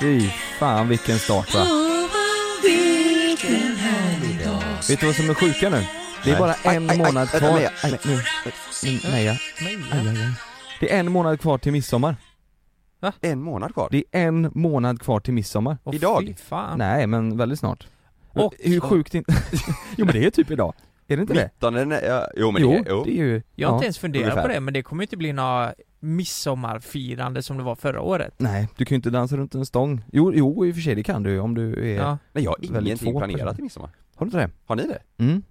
[0.00, 0.20] Fy
[0.58, 1.66] fan vilken start va?
[4.88, 5.84] Vet du vad som är sjuka nu?
[6.24, 7.60] Det är bara en månad kvar.
[9.10, 9.40] Nej, aj.
[10.80, 12.16] Det är en månad kvar till midsommar.
[13.20, 13.88] En månad kvar?
[13.90, 15.78] Det är en månad kvar till midsommar.
[15.92, 16.36] Idag?
[16.44, 16.78] Fan.
[16.78, 17.86] Nej men väldigt snart.
[18.32, 19.34] Och- Hur sjukt inte...
[19.96, 20.74] jo men det är typ idag.
[21.08, 21.50] Är det inte det?
[21.54, 23.04] 19, ja, jo men jo, det är, jo.
[23.04, 23.42] det är ju...
[23.54, 23.76] Jag har ja.
[23.76, 24.42] inte ens funderat ungefär.
[24.42, 25.74] på det, men det kommer inte bli några
[26.04, 28.34] midsommarfirande som det var förra året.
[28.36, 30.02] Nej, du kan ju inte dansa runt en stång.
[30.12, 31.96] Jo, jo i och för sig det kan du om du är...
[31.96, 32.18] Ja.
[32.32, 33.90] Nej jag har Väldigt ingenting få planerat till midsommar.
[34.14, 34.50] Har du inte det?
[34.66, 34.98] Har ni det?
[35.24, 35.42] Mm.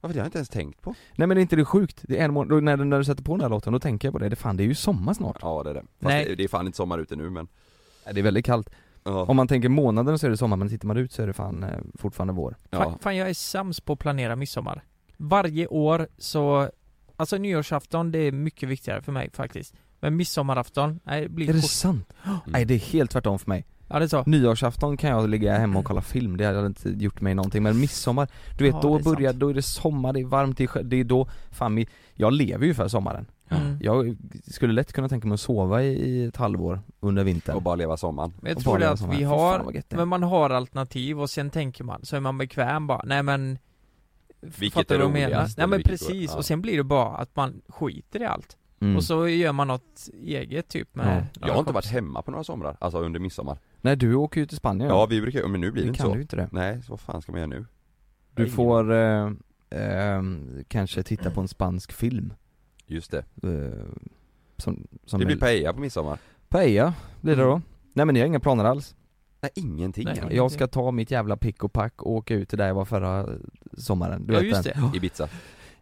[0.00, 0.94] Varför det har jag inte ens tänkt på?
[1.14, 2.00] Nej men är inte det sjukt?
[2.02, 4.12] Det är en månad, när, när du sätter på den här låten, då tänker jag
[4.12, 5.38] på det, det fan det är ju sommar snart.
[5.42, 5.80] Ja det är det.
[5.80, 6.24] Fast Nej.
[6.24, 7.48] det, det är fan inte sommar ute nu men
[8.04, 8.70] Nej, Det är väldigt kallt.
[9.04, 11.26] Ja, Om man tänker månaden så är det sommar, men tittar man ut så är
[11.26, 12.56] det fan eh, fortfarande vår.
[12.70, 12.78] ja.
[12.78, 14.84] Fan, fan jag är sams på att planera midsommar.
[15.16, 16.70] Varje år så,
[17.16, 19.74] alltså nyårsafton det är mycket viktigare för mig faktiskt.
[20.00, 21.70] Men midsommarafton, nej det blir Är det kort.
[21.70, 22.12] sant?
[22.24, 22.38] Mm.
[22.46, 23.66] Nej det är helt tvärtom för mig.
[23.88, 24.22] Ja det är så.
[24.26, 27.80] Nyårsafton kan jag ligga hemma och kolla film, det hade inte gjort mig någonting, men
[27.80, 29.16] midsommar, du vet Ja, då är sant.
[29.16, 32.32] börjar, då är det sommar, det är varmt, det är, det är då, fan jag
[32.32, 33.26] lever ju för sommaren.
[33.48, 33.78] Mm.
[33.82, 34.16] Jag
[34.50, 37.56] skulle lätt kunna tänka mig att sova i, ett halvår under vintern.
[37.56, 38.32] Och bara leva sommaren.
[38.40, 39.08] Men jag tror det att här.
[39.16, 43.02] vi har, men man har alternativ och sen tänker man, så är man bekväm bara,
[43.04, 43.58] nej men
[44.58, 45.28] Vilket Fattar är du vad jag menar?
[45.28, 46.36] roligast Nej men precis, ja.
[46.36, 48.56] och sen blir det bara att man skiter i allt.
[48.80, 48.96] Mm.
[48.96, 51.46] Och så gör man något eget typ med Ja.
[51.46, 53.58] Jag har inte varit hemma på några somrar, alltså under midsommar.
[53.80, 55.98] Nej du åker ju till Spanien Ja vi brukar men nu blir det det inte
[55.98, 56.14] kan så.
[56.14, 56.48] du inte det.
[56.52, 57.66] Nej, så vad fan ska man göra nu?
[58.34, 59.30] Du får eh,
[59.70, 60.22] eh,
[60.68, 62.32] kanske titta på en spansk film.
[62.86, 63.24] Just det.
[63.42, 63.84] Eh,
[64.56, 66.18] som, som Det blir paella på midsommar.
[66.48, 67.60] paella blir det då.
[67.92, 68.94] Nej men jag har inga planer alls.
[69.40, 70.18] Nej ingenting Nej.
[70.18, 70.36] än.
[70.36, 72.84] Jag ska ta mitt jävla pick och pack och åka ut till där jag var
[72.84, 73.26] förra
[73.78, 74.26] sommaren.
[74.26, 74.90] Du Ja vet just den.
[74.92, 74.96] det.
[74.96, 75.28] Ibiza.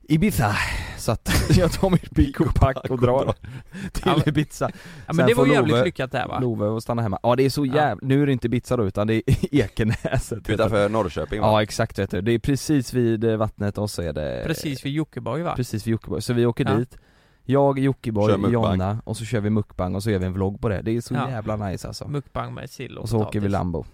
[0.08, 0.56] Ibiza.
[0.98, 3.34] Så att jag tar mitt pick och pack och drar
[3.92, 4.70] till Ja, Ibiza.
[5.06, 6.38] Ja men Sen det var jävligt Love- lyckat där va?
[6.40, 7.18] Love och stanna hemma.
[7.22, 7.74] Ja det är så Ja.
[7.74, 9.22] jävla, nu är det inte Ibiza då utan det är
[9.54, 10.44] Ekenäset.
[10.44, 10.52] det.
[10.52, 11.46] Utanför Norrköping va?
[11.46, 14.84] Ja exakt vet du, det är precis vid eh, vattnet och så är det Precis
[14.84, 15.52] vid Jockiboi va?
[15.56, 16.76] Precis vid Jockiboi, så vi åker Ja.
[16.76, 16.98] dit
[17.44, 18.50] Jag, Jockiboi.
[18.52, 20.82] Jonna och så kör vi mukbang och så gör vi en vlogg på det.
[20.82, 21.30] Det är så Ja.
[21.30, 22.08] jävla nice alltså.
[22.08, 23.52] Mukbang med sill och Och så åker vi potatis.
[23.52, 23.84] Lambo.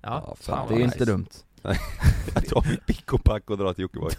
[0.00, 1.04] Ja, Ja, fan fan, Det är vad inte nice.
[1.12, 1.26] dumt.
[2.34, 4.10] Jag tar mitt pick och pack och drar till Jockiboi.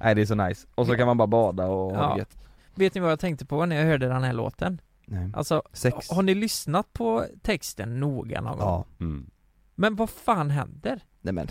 [0.00, 0.66] Nej det är så nice.
[0.74, 2.12] Och så kan man bara bada och ha Ja.
[2.14, 2.38] det gött.
[2.74, 4.80] Vet ni vad jag tänkte på när jag hörde den här låten?
[5.06, 5.30] Nej.
[5.34, 6.10] Alltså, Sex.
[6.10, 8.66] har ni lyssnat på texten noga någon gång?
[8.68, 8.84] Ja.
[9.00, 9.30] Mm.
[9.74, 11.00] Men vad fan händer?
[11.20, 11.48] Nej men.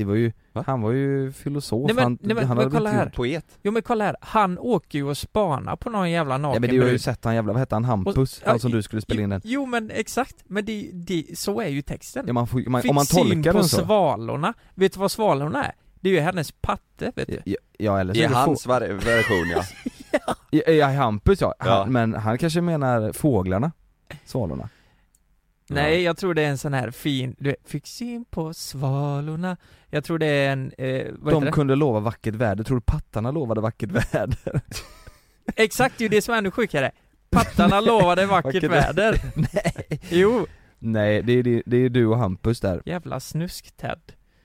[0.00, 0.64] Det var ju, Va?
[0.66, 3.06] han var ju filosof, Nej, men- han, nej, men- han men kolla här.
[3.10, 3.44] Poet.
[3.62, 6.70] Jo men kolla här, han åker ju och spanar på någon jävla Ja naken men
[6.70, 8.16] du har ju sett han jävla, vad hette han, Hampus?
[8.42, 9.40] Och- han som du skulle spela in den.
[9.44, 12.24] Jo men exakt, men det, det, så är ju texten.
[12.26, 13.84] Ja, man får, man, Fick om man syn tolkar på den så.
[13.84, 14.54] svalorna.
[14.74, 15.72] Vet du vad svalorna är?
[16.00, 17.40] Det är ju hennes patte, vet du.
[17.44, 19.48] Ja, ja eller så I är det hans få- version
[20.12, 20.34] ja.
[20.50, 21.54] Ja, ja, Hampus ja.
[21.58, 21.86] Han, Ja.
[21.86, 23.72] men han kanske menar fåglarna,
[24.24, 24.68] svalorna.
[25.74, 29.56] Nej, jag tror det är en sån här fin, du vet, fick syn på svalorna.
[29.90, 31.52] Jag tror det är en, eh, vad heter De det?
[31.52, 34.60] kunde lova vackert väder, tror du pattarna lovade vackert väder?
[35.56, 36.90] Exakt, det är ju det som är ännu sjukare.
[37.30, 39.20] Pattarna lovade vackert, Vackert väder.
[39.34, 40.46] Nej Jo,
[40.78, 44.00] Nej, det är, det, det är du och Hampus där jävla snusk-Ted.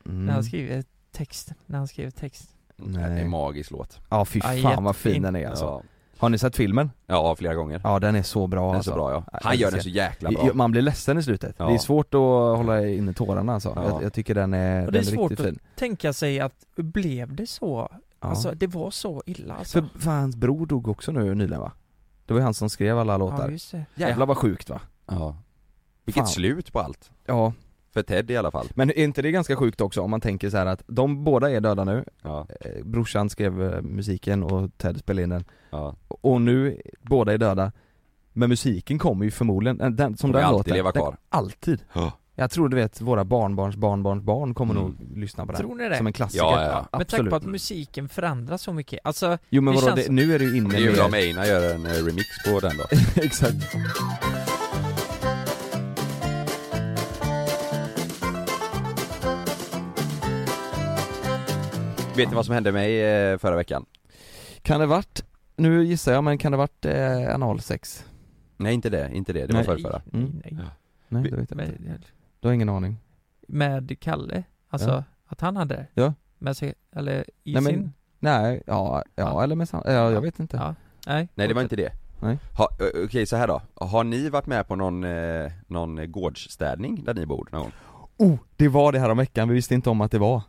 [0.06, 0.25] mm.
[0.25, 2.50] När han skriver text, när han skriver text.
[2.78, 4.00] Det är en magisk låt.
[4.10, 5.83] Ja fy Ja, fan vad fin den är alltså Ja.
[6.17, 6.91] Har ni sett filmen?
[7.07, 7.81] ja, flera gånger.
[7.83, 8.91] Ja den är så bra Den är alltså.
[8.91, 9.23] så bra ja.
[9.33, 10.50] Ja, Han gör den så jäkla bra.
[10.53, 11.67] Man blir ledsen i slutet, Ja.
[11.67, 12.19] det är svårt att
[12.57, 13.73] hålla inne tårarna alltså.
[13.75, 13.83] Ja.
[13.89, 16.39] jag, jag tycker den är, det är den är svårt riktigt att- fin Tänka sig
[16.39, 17.89] att, blev det så?
[17.91, 18.27] ja.
[18.29, 19.81] Alltså det var så illa alltså.
[19.81, 21.71] För, för hans bror dog också nu nyligen va?
[22.25, 23.85] Det var ju han som skrev alla ja låtar det.
[23.95, 24.81] Jävlar vad sjukt va?
[25.07, 25.38] Ja.
[26.06, 26.27] Vilket Fan.
[26.27, 27.11] slut på allt.
[27.25, 27.53] Ja,
[27.95, 28.68] För Ted i alla fall.
[28.74, 31.51] Men är inte det ganska sjukt också om man tänker så här att de båda
[31.51, 35.44] är döda nu, Ja, eh, brorsan skrev eh, musiken och Ted spelade in den.
[35.69, 35.95] Ja.
[36.07, 37.71] Och nu, båda är döda.
[38.33, 41.18] Men musiken kommer ju förmodligen, eh, den, som Kommer den alltid låten, leva den- kvar.
[41.30, 41.83] Alltid.
[41.94, 42.12] Ja.
[42.38, 44.83] Jag tror du vet, våra barnbarns barnbarns barn kommer Mm.
[44.83, 45.97] nog lyssna på den Tror ni det?
[45.97, 46.44] Som en klassiker.
[46.45, 46.75] Ja, ja, ja.
[46.77, 50.07] Med tanke absolut på att musiken förändras så mycket, alltså Jo men det vadå, känns-
[50.07, 52.27] det, nu är det ju inne Det är ju om med Einar gör en remix
[52.47, 52.83] på den då.
[53.21, 53.75] Exakt
[62.15, 63.85] Vet ni vad som hände mig eh, förra veckan?
[64.62, 65.23] Kan det varit,
[65.56, 68.06] nu gissar jag men kan det varit eh, analsex?
[68.57, 69.65] Nej inte det, inte det, det var Nej.
[69.65, 70.41] förrförra Mm.
[70.44, 70.65] Nej, nej.
[71.07, 72.06] Nej Vi- det vet jag inte, Med,
[72.39, 72.97] du har ingen aning?
[73.47, 75.03] med Kalle, alltså Ja.
[75.27, 75.88] att han hade det?
[76.01, 76.13] Ja.
[76.38, 77.94] Med sig, eller i Nej, men- sin?
[78.19, 79.44] Nej, ja, ja, Ja.
[79.44, 80.75] eller med sam- ja, jag vet inte Ja.
[81.07, 81.91] Nej, Nej det var inte det
[82.21, 82.38] Nej.
[82.57, 87.03] ha, ö, Okej så här då, har ni varit med på någon, eh, någon gårdsstädning
[87.03, 87.71] där ni bor någon gång?
[88.18, 90.41] Oh, det var det här om veckan, vi visste inte om att det var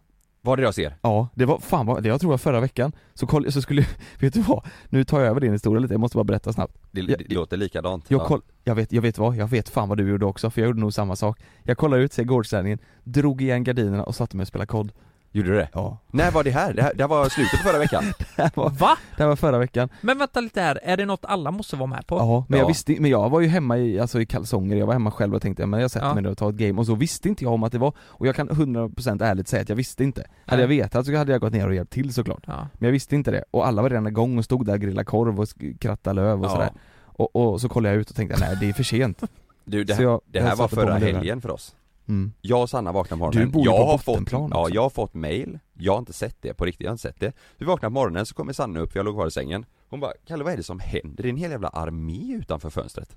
[0.46, 0.96] Var det jag ser?
[1.02, 3.86] Ja, det var, fan vad, det jag tror var förra veckan, så, koll, så skulle,
[4.20, 4.64] vet du vad?
[4.88, 7.34] Nu tar jag över din historia lite, jag måste bara berätta snabbt Det, Jag- det
[7.34, 8.24] låter likadant Jag, ja.
[8.26, 10.66] koll, jag vet, jag vet vad, jag vet fan vad du gjorde också, för jag
[10.68, 14.44] gjorde nog samma sak Jag kollade ut, ser gårdsstädningen, drog igen gardinerna och satte mig
[14.44, 14.92] och spelade kod
[15.32, 15.68] Gjorde du det?
[15.72, 16.72] Ja, När var det här?
[16.74, 18.04] Det här, det här var slutet på förra veckan?
[18.36, 18.96] det här var, Va?
[19.16, 21.86] det här var förra veckan Men vänta lite här, är det något alla måste vara
[21.86, 22.16] med på?
[22.16, 22.68] Ja, men jag Ja.
[22.68, 25.42] visste men jag var ju hemma i, alltså i kalsonger, jag var hemma själv och
[25.42, 26.14] tänkte men jag sätter Ja.
[26.14, 27.92] mig ner och tar ett game och så visste inte jag om att det var,
[27.98, 30.78] och jag kan 100% ärligt säga att jag visste inte Hade jag Nej.
[30.78, 32.68] vetat så hade jag gått ner och hjälpt till såklart Ja.
[32.74, 35.04] Men jag visste inte det, och alla var redan igång och stod där och grillade
[35.04, 35.48] korv och
[35.80, 36.50] krattade löv och Ja.
[36.50, 36.70] sådär
[37.04, 39.22] och, och så kollade jag ut och tänkte nej det är för sent
[39.64, 41.76] Du, det, jag- det jag här var förra helgen för oss
[42.08, 42.32] mm.
[42.40, 44.60] Jag och Sanna vaknade på morgonen, Du bor ju jag på har fått, bottenplan Ja,
[44.62, 44.74] också.
[44.74, 47.20] jag har fått mail, jag har inte sett det, på riktigt, jag har inte sett
[47.20, 50.00] det Vi vaknar på morgonen så kommer Sanna upp, jag låg kvar i sängen Hon
[50.00, 51.22] bara 'Kalle vad är det som händer?
[51.22, 53.16] Det är en hel jävla armé utanför fönstret'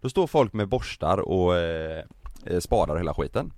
[0.00, 2.04] Då står folk med borstar och eh,
[2.46, 3.52] eh, spadar och hela skiten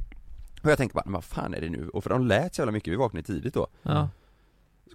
[0.62, 1.88] Och jag tänker bara, vad fan är det nu?
[1.88, 4.08] Och för de lät så jävla mycket, vi vaknade tidigt då Ja.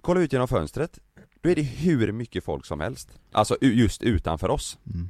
[0.00, 0.98] Kolla ut genom fönstret
[1.40, 5.08] Då är det hur mycket folk som helst Alltså just utanför oss Mm.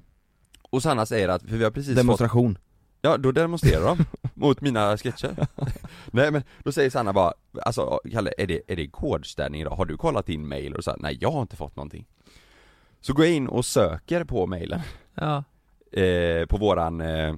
[0.70, 2.58] Och Sanna säger att, för vi har precis fått Demonstration
[3.00, 4.04] Ja, då demonstrerar de
[4.34, 5.46] mot mina sketcher
[6.10, 9.70] Nej men, då säger Sanna bara, alltså Kalle, är det, är det gårdsstädning idag?
[9.70, 10.74] Har du kollat din mail?
[10.74, 12.06] Och så här, nej jag har inte fått någonting
[13.00, 14.80] Så går jag in och söker på mailen,
[15.14, 15.44] Ja.
[16.00, 17.34] eh, på våran eh,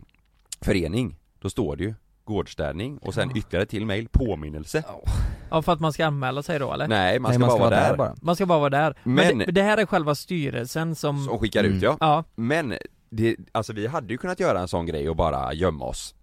[0.61, 4.85] förening Då står det ju gårdsstädning och sen ytterligare till mail, påminnelse
[5.51, 6.89] ja, för att man ska anmäla sig då eller?
[6.89, 8.95] Nej, man Nej ska man bara ska vara där, bara Man ska bara vara där.
[9.03, 11.25] Men, Men- det, det här är själva styrelsen som...
[11.25, 11.77] Som skickar Mm.
[11.77, 12.25] ut ja Ja.
[12.35, 12.75] Men,
[13.11, 16.15] det, alltså vi hade ju kunnat göra en sån grej och bara gömma oss.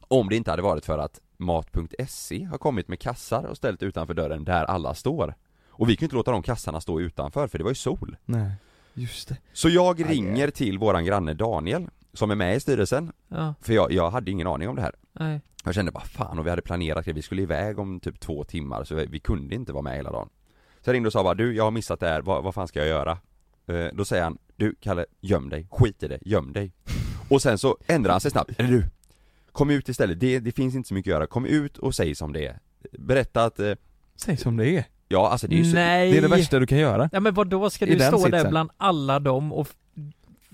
[0.00, 4.14] Om det inte hade varit för att Mat.se har kommit med kassar och ställt utanför
[4.14, 5.34] dörren där alla står.
[5.68, 8.16] Och vi kan ju inte låta de kassarna stå utanför för det var ju sol.
[8.24, 8.52] Nej,
[8.94, 9.36] just det.
[9.52, 13.12] Så jag Aj, ringer till våran granne Daniel Som är med i styrelsen.
[13.28, 13.54] Ja.
[13.60, 14.94] För jag, jag hade ingen aning om det här.
[15.12, 15.40] Nej.
[15.64, 18.44] Jag kände bara fan och vi hade planerat det, vi skulle iväg om typ två
[18.44, 20.28] timmar så vi, vi kunde inte vara med hela dagen.
[20.80, 22.68] Så jag ringde och sa bara du, jag har missat det här, vad, vad fan
[22.68, 23.18] ska jag göra?
[23.66, 26.72] Eh, då säger han, du Kalle, göm dig, skit i det, göm dig.
[27.28, 28.84] Och sen så ändrar han sig snabbt, eller du.
[29.52, 32.14] Kom ut istället, det, det finns inte så mycket att göra, kom ut och säg
[32.14, 32.58] som det är.
[32.98, 33.72] Berätta att, eh,
[34.16, 36.12] Säg som det är, ja alltså det är ju så, Nej!
[36.12, 37.10] det är det värsta du kan göra.
[37.12, 38.50] Ja men vad då ska I du den stå där sitsen.
[38.50, 39.68] bland alla dem och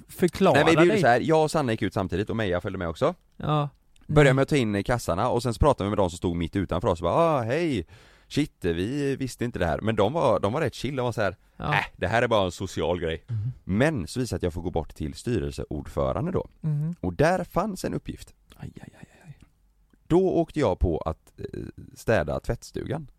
[0.09, 1.01] förklara Nej men vi gjorde dig?
[1.01, 3.15] så här, jag och Sanna gick ut samtidigt och Meja följde med också.
[3.37, 3.69] Ja.
[4.07, 6.37] Började med att ta in kassarna och sen så pratade vi med de som stod
[6.37, 7.87] mitt utanför oss och bara ah, hej
[8.29, 11.13] Shit, vi visste inte det här, men de var, de var rätt chill, de var
[11.13, 11.75] så här, Ja.
[11.75, 13.23] äh, det här är bara en social grej.
[13.29, 13.53] Mhm.
[13.65, 16.95] Men så visade det att jag får gå bort till styrelseordförande då, Mhm.
[17.01, 18.35] och där fanns en uppgift.
[18.57, 19.39] Aj, aj, aj, aj.
[20.07, 21.45] Då åkte jag på att eh,
[21.95, 23.11] städa tvättstugan.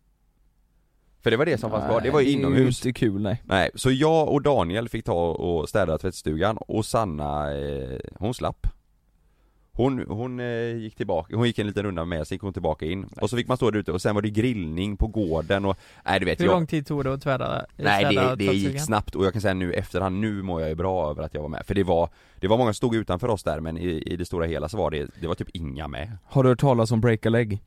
[1.20, 2.86] För det var det som fanns kvar, det var ju inomhus.
[2.86, 3.42] inte kul nej.
[3.44, 8.66] Nej, så jag och Daniel fick ta och städa tvättstugan och Sanna, eh, hon slapp
[9.78, 12.86] Hon, hon eh, gick tillbaka, hon gick en liten runda med, sen gick hon tillbaka
[12.86, 13.04] in.
[13.20, 15.76] Och så fick man stå där ute och sen var det grillning på gården och,
[16.04, 17.64] nej du vet Hur jag lång tid tog det att tvära?
[17.76, 20.68] Nej städa det, det gick snabbt och jag kan säga nu efterhand, nu mår jag
[20.70, 21.66] ju bra över att jag var med.
[21.66, 22.08] För det var,
[22.40, 24.76] det var många som stod utanför oss där men i, i det stora hela så
[24.76, 26.12] var det, det var typ inga med.
[26.24, 27.62] Har du hört talas om break a leg?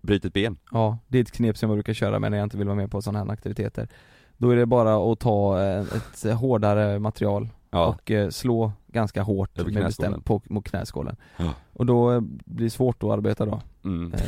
[0.00, 0.58] Bryt ett ben.
[0.72, 2.76] Ja, det är ett knep som jag brukar köra med när jag inte vill vara
[2.76, 3.88] med på sådana här aktiviteter.
[4.36, 9.22] Då är det bara att ta eh, ett hårdare material Ja, och eh, slå ganska
[9.22, 11.16] hårt med bestämt på, mot knäskålen.
[11.36, 11.50] Ja.
[11.72, 13.60] Och då eh, blir det svårt att arbeta då.
[13.84, 14.12] Mm.
[14.14, 14.20] eh,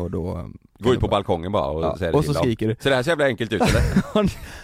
[0.00, 0.46] Och då eh,
[0.78, 2.42] Gå ut på bara- balkongen bara och ja, säga det Och så dem.
[2.42, 2.76] skriker du.
[2.80, 4.02] Så det här ser jävla enkelt ut eller?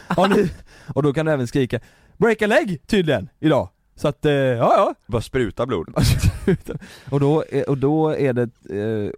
[0.14, 0.50] Har ni,
[0.94, 1.80] Och då kan du även skrika
[2.16, 3.68] 'Break a leg' tydligen, idag.
[3.96, 4.94] Så att, eh, ja ja.
[5.06, 5.88] Bara spruta blod.
[7.10, 8.50] Och, då, är- och då är det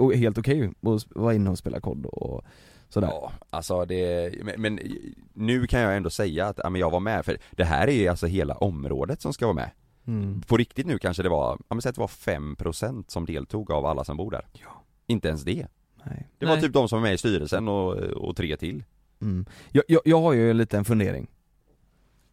[0.09, 2.45] eh, helt okej att vara inne och spela kod och
[2.89, 4.81] sådär Ja, alltså det, men, men
[5.33, 7.93] nu kan jag ändå säga att, ja, men jag var med, för det här är
[7.93, 9.71] ju alltså hela området som ska vara med
[10.09, 10.41] Mm.
[10.41, 13.71] På riktigt nu kanske det var, ja men säg att det var 5% som deltog
[13.71, 14.85] av alla som bor där Ja.
[15.07, 15.67] Inte ens det
[16.05, 16.29] Nej.
[16.39, 16.63] Det var Nej.
[16.63, 18.85] typ de som var med i styrelsen och, och tre till
[19.21, 19.47] Mm.
[19.71, 21.27] Jag, jag, jag har ju en liten fundering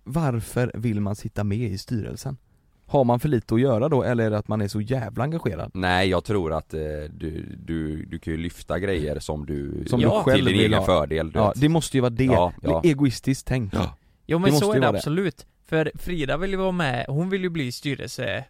[0.04, 2.38] Varför vill man sitta med i styrelsen?
[2.86, 5.24] Har man för lite att göra då eller är det att man är så jävla
[5.24, 5.72] engagerad?
[5.74, 6.80] Nej jag tror att eh,
[7.13, 10.60] du, du, du kan ju lyfta grejer som du, Som du till själv din vill
[10.60, 10.86] egen ha.
[10.86, 11.62] fördel du Ja, vet.
[11.62, 12.24] det måste ju vara det.
[12.25, 12.82] Ja, Det ja.
[12.84, 13.74] Egoistiskt tänkt.
[13.74, 13.96] Ja.
[14.28, 14.98] Jo Det men måste så är det vara det.
[14.98, 15.46] absolut.
[15.66, 18.46] För Frida vill ju vara med, hon vill ju bli styrelse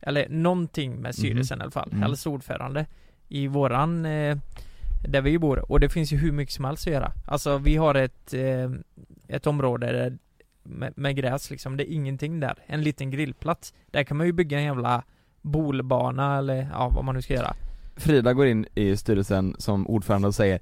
[0.00, 2.02] Eller någonting med styrelsen i alla fall, Mm.
[2.02, 2.86] eller ordförande
[3.28, 4.36] I våran, eh,
[5.08, 7.76] där vi bor, och det finns ju hur mycket som helst att göra Alltså vi
[7.76, 8.70] har ett, eh,
[9.28, 10.18] ett område där,
[10.66, 12.58] med, med gräs liksom, det är ingenting där.
[12.66, 13.74] En liten grillplats.
[13.90, 15.02] Där kan man ju bygga en jävla
[15.42, 17.54] bolbana eller ja, vad man nu ska göra.
[17.96, 20.60] Frida går in i styrelsen som ordförande och säger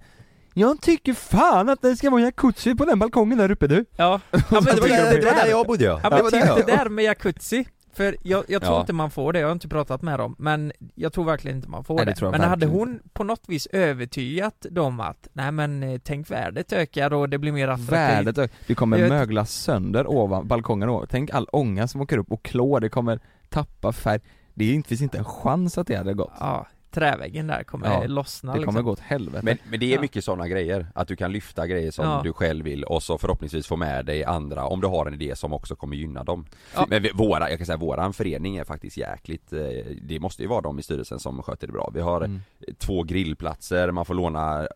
[0.55, 3.85] Jag tycker fan att det ska vara jacuzzi på den balkongen där uppe du.
[3.97, 7.05] Ja, ja men det, var där, det jag bodde ja, Ja men det där med
[7.05, 8.81] jacuzzi För jag, jag tror Ja.
[8.81, 11.69] inte man får det, jag har inte pratat med dem Men jag tror verkligen inte
[11.69, 15.53] man får Nej, det det, Men hade hon på något vis övertygat dem att Nej
[15.53, 17.93] men eh, tänk värdet ökar och det blir mer attraktivt.
[17.93, 21.07] Värdet, ö- det kommer Jag mögla sönder ovan balkongen ovan.
[21.11, 24.21] Tänk all ånga som åker upp och klår, det kommer tappa färg.
[24.55, 26.33] Det finns inte en chans att det hade gått.
[26.41, 28.75] Ja, träväggen där kommer Ja, lossna Det liksom.
[28.75, 30.01] kommer gå åt helvete Men, men det är Ja.
[30.01, 32.21] mycket sådana grejer, att du kan lyfta grejer som Ja.
[32.25, 35.37] du själv vill och så förhoppningsvis få med dig andra om du har en idé
[35.37, 36.87] som också kommer gynna dem Ja.
[36.91, 39.59] Men vi, våra, jag kan säga våran förening är faktiskt jäkligt, eh,
[40.03, 42.41] det måste ju vara de i styrelsen som sköter det bra Vi har Mm.
[42.79, 44.67] två grillplatser, man får låna eh,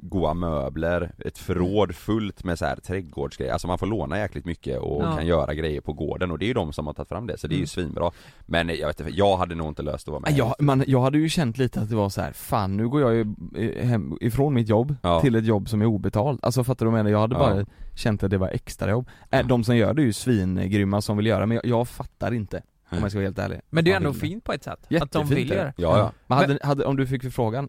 [0.00, 4.78] goa möbler, ett förråd fullt med så här trädgårdsgrejer, alltså man får låna jäkligt mycket
[4.78, 5.16] och Ja.
[5.16, 7.38] kan göra grejer på gården och det är ju de som har tagit fram det
[7.38, 7.66] så det är ju Mm.
[7.66, 8.10] svinbra
[8.46, 10.84] Men jag vet inte, jag hade nog inte löst att vara med Nej, jag, man,
[10.86, 13.26] jag hade ju känt lite att det var så här, fan nu går jag ju
[13.56, 15.20] eh, hem ifrån mitt jobb Ja.
[15.20, 17.10] till ett jobb som är obetalt Alltså fattar du vad jag menar?
[17.14, 17.38] Jag hade Ja.
[17.38, 21.16] bara känt att det var extrajobb äh, De som gör det är ju svingrymma som
[21.16, 23.92] vill göra men jag, jag fattar inte Om jag ska vara helt ärlig Men det
[23.92, 25.54] är ändå fint på ett sätt, att de Jättefint vill det.
[25.54, 26.12] göra Ja, ja.
[26.26, 27.68] Men hade, hade, om du fick förfrågan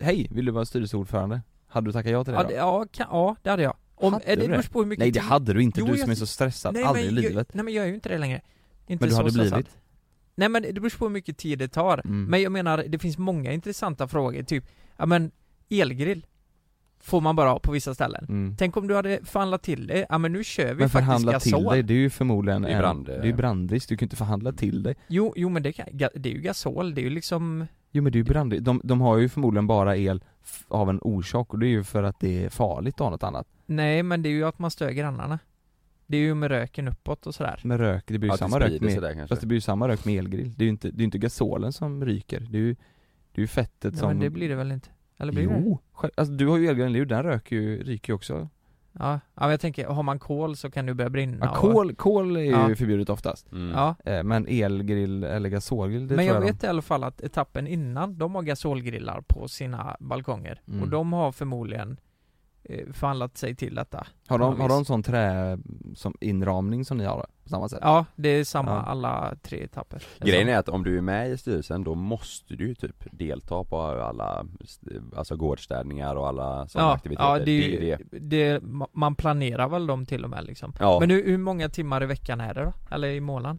[0.00, 1.40] Hej, vill du vara styrelseordförande?
[1.68, 2.54] Hade du tackat ja till det Ja, då?
[2.54, 4.48] ja, kan, ja det hade jag Om, Hade är det du det?
[4.48, 6.26] beror på hur mycket Nej det hade du inte, Jo, du jag- som är så
[6.26, 8.40] stressad, Nej, aldrig i men jag, livet Nej men jag är ju inte det längre
[8.86, 9.64] inte Men du så hade stressad.
[10.34, 12.00] Nej men det beror på hur mycket tid det tar.
[12.04, 12.24] Mm.
[12.24, 14.64] Men jag menar, det finns många intressanta frågor, typ,
[14.96, 15.30] ja men
[15.70, 16.26] elgrill
[17.00, 18.26] Får man bara ha på vissa ställen.
[18.28, 18.56] Mm.
[18.58, 21.40] Tänk om du hade förhandlat till det, ja men nu kör vi Men faktiskt förhandla
[21.40, 21.72] till gasol.
[21.72, 24.04] dig, det är ju förmodligen Det är en- brand- det är ju brandrisk, du kan
[24.04, 24.94] ju inte förhandla till dig.
[25.08, 28.12] Jo, jo men det, kan, det är ju gasol, det är ju liksom Jo men
[28.12, 30.24] det är ju brandrisk, de, de har ju förmodligen bara el
[30.68, 33.22] av en orsak och det är ju för att det är farligt att ha något
[33.22, 33.46] annat.
[33.66, 35.38] Nej men det är ju att man stör grannarna
[36.06, 38.60] Det är ju med röken uppåt och sådär Med rök, det blir ju det samma
[38.60, 39.26] rök med, där kanske.
[39.28, 41.18] fast det blir ju samma rök med elgrill Det är ju inte, det är inte
[41.18, 42.74] gasolen som ryker, det är ju,
[43.32, 44.88] det är ju fettet Nej, som men det blir det väl inte?
[45.18, 45.62] Eller blir det?
[45.64, 48.48] Jo, själv- alltså du har ju elgrill, den röker ju, ryker ju också
[48.98, 51.56] Ja, ja men jag tänker, har man kol så kan det börja brinna Ja, och-
[51.72, 52.74] kol, kol är ju Ja.
[52.76, 53.70] förbjudet oftast Mm.
[53.70, 57.20] Ja, Eh, Men elgrill eller gasolgrill, det men jag jag vet i alla fall att
[57.20, 60.82] etappen innan, de har gasolgrillar på sina balkonger Mm.
[60.82, 61.96] Och de har förmodligen
[62.92, 65.58] förhandlat sig till detta de, Har de, har de sån trä,
[65.94, 67.78] som inramning som ni har på samma sätt?
[67.82, 68.80] Ja, det är samma Ja.
[68.82, 72.68] alla tre etapper Grejen är att om du är med i styrelsen då måste du
[72.68, 74.46] ju typ delta på alla,
[75.16, 78.18] alltså gårdsstädningar och alla sådana Ja, aktiviteter ja det, är ju, det.
[78.18, 81.00] det, man planerar väl dem till och med liksom Ja.
[81.00, 82.72] Men hur, hur många timmar i veckan är det då?
[82.94, 83.58] Eller i månaden?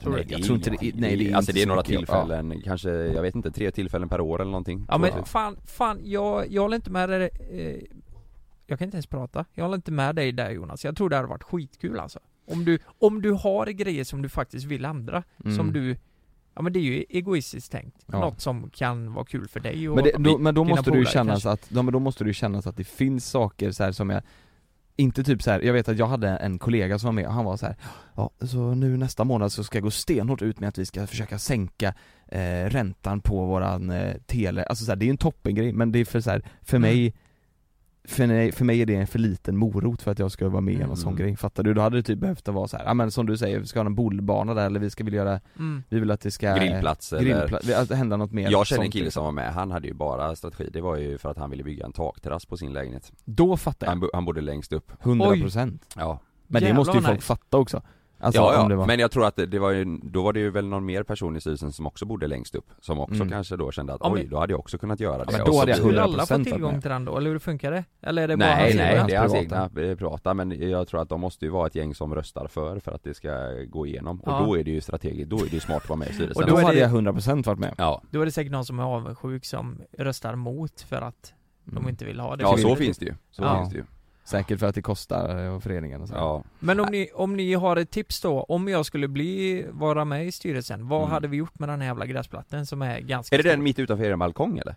[0.00, 1.92] Tror nej, det Jag tror inte det- nej, det är Alltså det är några mycket,
[1.92, 1.98] ja.
[1.98, 5.28] tillfällen, kanske, jag vet inte, tre tillfällen per år eller någonting Ja men jag.
[5.28, 7.96] fan, fan, jag, jag håller inte med dig eh,
[8.66, 11.16] Jag kan inte ens prata, jag håller inte med dig där Jonas, jag tror det
[11.16, 12.18] hade varit skitkul alltså
[12.48, 15.56] Om du, om du har grejer som du faktiskt vill ändra, Mm.
[15.56, 15.96] som du
[16.58, 18.20] Ja men det är ju egoistiskt tänkt, Ja.
[18.20, 20.98] något som kan vara kul för dig och Men, det, då, men då måste du
[20.98, 21.50] ju polare känna kanske.
[21.50, 24.22] att, ja, men då måste du ju känna att det finns saker så som jag
[24.96, 27.32] inte typ så här, jag vet att jag hade en kollega som var med och
[27.32, 27.76] han var så här,
[28.14, 31.06] ja så nu nästa månad så ska jag gå stenhårt ut med att vi ska
[31.06, 31.94] försöka sänka
[32.28, 35.92] eh, räntan på våran eh, tele, alltså så här, det är ju en toppengrej men
[35.92, 36.90] det är för så här, för Mm.
[38.08, 40.60] För mig, för mig är det en för liten morot för att jag ska vara
[40.60, 41.22] med i en sån Mm.
[41.24, 41.74] grej, fattar du?
[41.74, 43.66] Då hade det typ behövt att vara så här, ja men som du säger, vi
[43.66, 45.82] ska ha en bolbana där eller vi ska vilja göra, mm.
[45.88, 48.82] vi vill att det ska Grillplats eller grillpla- att det händer något mer Jag känner
[48.84, 49.20] en kille liksom.
[49.20, 51.62] som var med, han hade ju bara strategi, det var ju för att han ville
[51.64, 54.92] bygga en takterrass på sin lägenhet Då fattar Han, jag, bo- han bodde längst upp
[55.02, 57.26] 100% Ja Men det Jävlar måste ju folk nice.
[57.26, 57.82] fatta också
[58.18, 58.62] Alltså ja, ja.
[58.62, 60.50] om det var men jag tror att det, det var ju, då var det ju
[60.50, 63.30] väl någon mer person i styrelsen som också bodde längst upp Som också Mm.
[63.30, 65.40] kanske då kände att Ja, men- oj, då hade jag också kunnat göra det men
[65.40, 67.16] Och då så hade jag blir det- Skulle 100% alla få tillgång till den då,
[67.16, 67.84] eller hur funkar det?
[68.02, 69.06] Eller är det bara Nej hans nej, egna?
[69.06, 71.74] det är hans egna eh, privata men jag tror att de måste ju vara ett
[71.74, 74.44] gäng som röstar för för att det ska gå igenom Och Ja.
[74.46, 76.44] då är det ju strategiskt, då är det ju smart att vara med i styrelsen
[76.44, 78.82] Och Då hade jag 100% varit med Ja, Då är det säkert någon som är
[78.84, 81.32] avundsjuk som röstar mot för att
[81.64, 81.88] de Mm.
[81.88, 83.56] inte vill ha det ja så det- finns det ju, så Ja.
[83.58, 83.84] finns det ju
[84.26, 86.14] Säkert för att det kostar eh, och föreningen och så.
[86.14, 90.04] Ja, Men om ni, om ni har ett tips då, om jag skulle bli, vara
[90.04, 91.10] med i styrelsen, vad Mm.
[91.10, 93.50] hade vi gjort med den här jävla gräsplattan som är ganska Är det stor?
[93.50, 94.76] den mitt utanför er balkong eller?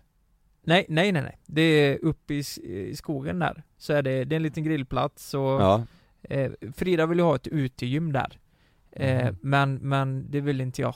[0.62, 1.38] Nej, nej, nej, nej.
[1.46, 2.44] Det är uppe i,
[2.90, 3.62] i skogen där.
[3.78, 5.84] Så är det, det är en liten grillplats och Ja,
[6.22, 8.38] eh, Frida vill ju ha ett utegym där.
[8.92, 9.36] Eh, Mm.
[9.42, 10.94] men, men det vill inte jag.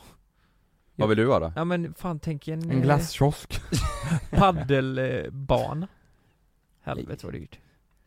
[0.97, 1.53] vad vill du ha då?
[1.57, 3.61] Ja men fan tänk en, En glasskiosk.
[3.73, 5.89] eh, paddelbana.
[6.83, 7.59] Helvete vad dyrt.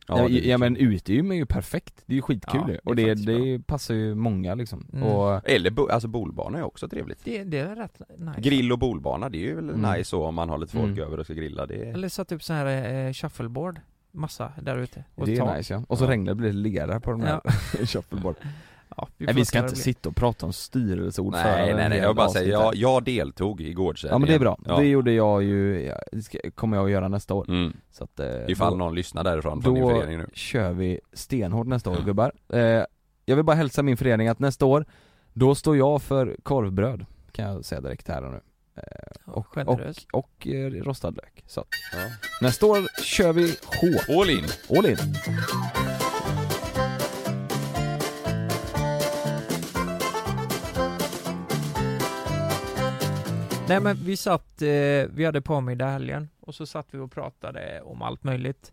[0.08, 2.78] Ja, det ja, ja men utegym är ju perfekt, det är ju skitkul Ja, ju.
[2.84, 4.86] Och det det, det passar ju många liksom.
[4.92, 5.02] Mm.
[5.08, 8.40] Och Eller bo, alltså bolbana är också trevligt Det, det är rätt nice.
[8.40, 9.92] Grill och bolbana, det är ju väl Mm.
[9.92, 10.98] nice så om man har lite folk Mm.
[11.04, 11.74] över och ska grilla, det.
[11.90, 13.80] Eller satt upp så här eh, shuffleboard.
[14.10, 15.04] Massa där ute.
[15.14, 15.56] Och det är tak.
[15.56, 15.82] nice ja.
[15.88, 16.10] Och så Ja.
[16.10, 17.40] regnar det blir det lera på de här
[17.86, 18.36] shuffleboard.
[18.98, 22.16] Ja, Nej får vi ska inte sitta och prata om styrelseordförande Nej nej nej, jag
[22.16, 24.76] bara säga, jag, jag deltog i gårdssändningen Ja men det är bra, ja.
[24.76, 27.48] det gjorde jag ju, det kommer jag att göra nästa år.
[27.48, 27.76] Mm.
[27.90, 31.00] Så att, eh, Ifall då, någon lyssnar därifrån från din då förening nu kör vi
[31.12, 32.32] stenhårt nästa år gubbar.
[32.52, 32.60] Eh,
[33.24, 34.84] jag vill bara hälsa min förening att nästa år,
[35.32, 38.40] då står jag för korvbröd, kan jag säga direkt här och nu.
[38.76, 38.82] Eh,
[39.26, 40.06] Ja, och, och, generös.
[40.12, 41.44] och eh, rostad lök.
[41.46, 41.98] Så att, ja.
[42.40, 44.44] nästa år kör vi hårt, All in!
[44.78, 44.96] all in.
[53.68, 54.68] Nej men vi satt, eh,
[55.14, 58.72] vi hade påmiddag helgen och så satt vi och pratade om allt möjligt.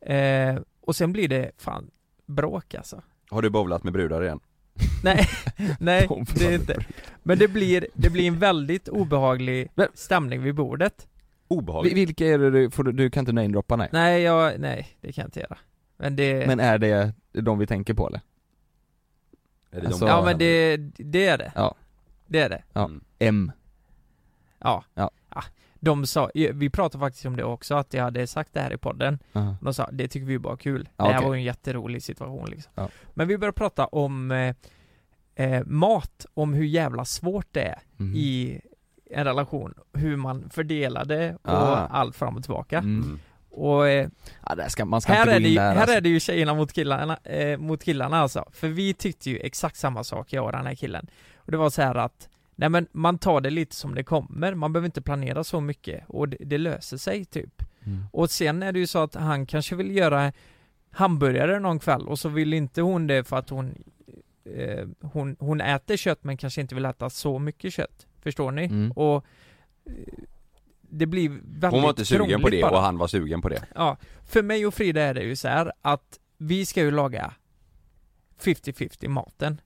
[0.00, 1.90] Eh, och sen blir det fan
[2.26, 3.02] bråk alltså.
[3.30, 4.40] Har du bowlat med brudar igen?
[5.04, 5.26] Nej,
[5.80, 6.84] nej De det är inte.
[7.22, 11.08] Men det blir, det blir en väldigt obehaglig stämning vid bordet.
[11.48, 13.88] Obehagligt Vi- Vilka är det du, får du, du kan inte namedroppa nej?
[13.92, 15.58] Nej, jag, nej det kan jag inte göra.
[15.96, 18.20] Men det, Men är det de vi tänker på eller?
[19.70, 21.52] Är det Alltså- de ja men det, det är det.
[21.54, 21.74] Ja.
[22.26, 22.62] Det är det.
[22.72, 22.84] Ja.
[22.84, 23.00] Mm.
[23.18, 23.52] M
[24.58, 24.84] Ja.
[24.94, 25.10] Ja.
[25.28, 25.44] Ah,
[25.80, 28.76] De sa, vi pratade faktiskt om det också, att jag hade sagt det här i
[28.76, 29.18] podden.
[29.32, 29.56] Aha.
[29.60, 30.88] De sa, det tycker vi bara var kul.
[30.96, 31.28] Ja, det här okej.
[31.28, 32.72] var ju en jätterolig situation liksom.
[32.74, 32.88] Ja.
[33.14, 34.54] Men vi började prata om eh,
[35.34, 38.14] eh, mat, om hur jävla svårt det är Mhm.
[38.16, 38.60] i
[39.10, 39.74] en relation.
[39.92, 41.86] Hur man fördelade och Ah.
[41.90, 42.78] allt fram och tillbaka.
[42.78, 43.02] Mm.
[43.02, 43.20] Mm.
[43.50, 44.08] Och eh,
[44.46, 45.96] Ja, där ska, man ska här, inte är gå det, in ju, där här alltså.
[45.96, 48.44] är det ju tjejerna mot killarna, eh, mot killarna alltså.
[48.52, 51.06] För vi tyckte ju exakt samma sak, jag och den här killen.
[51.36, 54.54] Och det var så här att, nej men man tar det lite som det kommer,
[54.54, 57.62] man behöver inte planera så mycket och det, det löser sig typ.
[57.84, 58.04] Mm.
[58.12, 60.32] Och sen är det ju så att han kanske vill göra
[60.90, 63.74] hamburgare någon kväll och så vill inte hon det för att hon
[64.44, 68.06] eh, hon, hon äter kött men kanske inte vill äta så mycket kött.
[68.22, 68.64] Förstår ni?
[68.64, 68.92] Mm.
[68.92, 69.24] Och
[69.86, 69.92] eh,
[70.80, 72.70] det blir väldigt Hon var inte sugen på det bara.
[72.70, 75.48] och han var sugen på det Ja, för mig och Frida är det ju så
[75.48, 77.34] här att vi ska ju laga
[78.40, 79.60] 50-50 maten.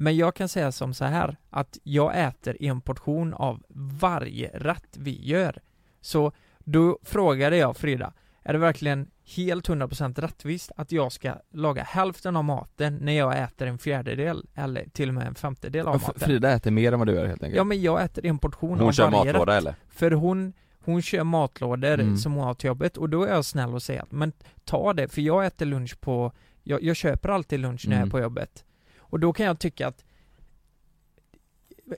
[0.00, 3.62] Men jag kan säga som så här att jag äter en portion av
[4.00, 5.58] varje rätt vi gör.
[6.00, 11.82] Så då frågade jag Frida, är det verkligen helt 100% rättvist att jag ska laga
[11.82, 15.94] hälften av maten när jag äter en fjärdedel eller till och med en femtedel av
[15.94, 16.20] maten?
[16.20, 18.78] Frida äter mer än vad du gör helt enkelt Ja men jag äter en portion
[18.78, 19.58] Hon av kör varje matlåda rätt.
[19.58, 19.74] eller?
[19.88, 20.52] För hon,
[20.84, 22.16] hon kör matlådor Mm.
[22.16, 24.32] som hon har till jobbet och då är jag snäll och säger att men
[24.64, 26.32] ta det, för jag äter lunch på,
[26.62, 28.08] jag, jag köper alltid lunch när jag Mm.
[28.08, 28.64] är på jobbet.
[29.10, 30.04] Och då kan jag tycka att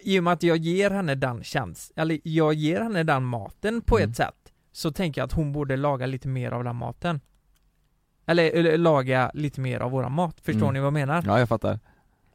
[0.02, 3.80] i och med att jag ger henne den tjänst, eller jag ger henne den maten
[3.80, 4.10] på Mm.
[4.10, 7.20] ett sätt, så tänker jag att hon borde laga lite mer av den maten.
[8.26, 10.74] Eller, eller laga lite mer av våran mat, förstår Mm.
[10.74, 11.22] ni vad jag menar?
[11.26, 11.78] Ja jag fattar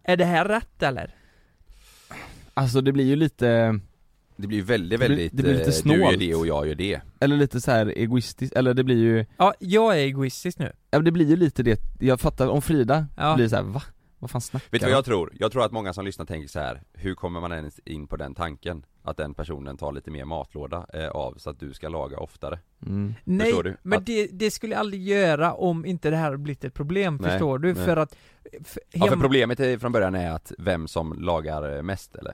[0.03, 1.15] Är det här rätt eller?
[2.53, 3.79] Alltså det blir ju lite,
[4.35, 6.67] Det blir väldigt Det blir- väldigt, det blir lite eh, du gör det och jag
[6.67, 10.59] gör det eller lite så här egoistiskt, eller det blir ju, Ja, jag är egoistisk
[10.59, 10.65] nu.
[10.91, 13.35] ja men det blir ju lite det, jag fattar, om Frida Ja.
[13.35, 13.81] blir så här, va?
[14.25, 15.31] Vad fan snackar Vet du vad de?" jag tror?
[15.39, 16.81] Jag tror att många som lyssnar tänker så här.
[16.93, 18.85] hur kommer man ens in på den tanken?
[19.03, 22.59] Att den personen tar lite mer matlåda eh, av så att du ska laga oftare
[22.85, 23.13] mm.
[23.23, 23.77] Nej, du?
[23.83, 26.73] men Att- det, det skulle jag aldrig göra om inte det här hade blivit ett
[26.73, 27.73] problem, Nej, förstår du?
[27.73, 27.85] nej.
[27.85, 28.15] För att
[28.63, 32.15] för, Ja för hem- problemet är, från början är att vem som lagar eh, mest
[32.15, 32.33] eller?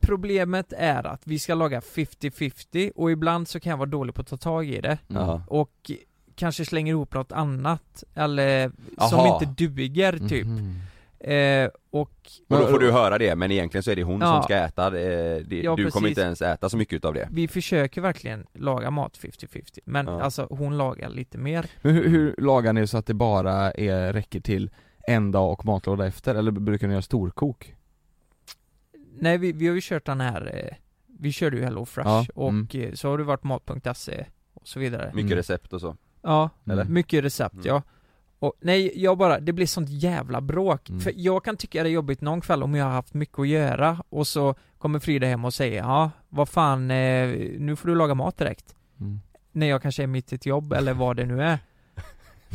[0.00, 4.20] problemet är att vi ska laga 50-50 och ibland så kan jag vara dålig på
[4.20, 5.42] att ta tag i det Ja.
[5.48, 5.90] och
[6.34, 9.34] kanske slänger ihop något annat eller som Jaha.
[9.42, 10.46] inte duger typ.
[10.46, 10.74] Mhm.
[11.20, 12.10] Eh, och
[12.48, 14.26] Och då får du höra det, men egentligen så är det hon Ja.
[14.34, 16.08] som ska äta det, det, Ja, Du kommer precis.
[16.08, 20.22] inte ens äta så mycket utav det vi försöker verkligen laga mat 50-50 men Ja.
[20.22, 21.66] alltså hon lagar lite mer.
[21.82, 24.70] Men hur, hur lagar ni så att det bara är, räcker till
[25.08, 27.74] en dag och matlåda efter, eller brukar ni göra storkok?
[29.18, 30.76] Nej vi, vi har ju kört den här, eh,
[31.20, 32.68] vi körde ju Hello Fresh Ja, och mm.
[32.74, 35.06] eh, så har det varit mat.se och så vidare.
[35.14, 35.36] Mycket Mm.
[35.36, 36.84] recept och så Ja, Eller?
[36.84, 37.66] mycket recept Mm.
[37.66, 37.82] ja.
[38.38, 40.88] Och nej, jag bara, det blir sånt jävla bråk.
[40.88, 41.00] Mm.
[41.00, 43.48] För jag kan tycka det är jobbigt någon kväll om jag har haft mycket att
[43.48, 47.94] göra och så kommer Frida hem och säger ja, vad fan, eh, nu får du
[47.94, 48.74] laga mat direkt.
[49.00, 49.20] Mm.
[49.52, 51.58] När jag kanske är mitt i ett jobb eller vad det nu är.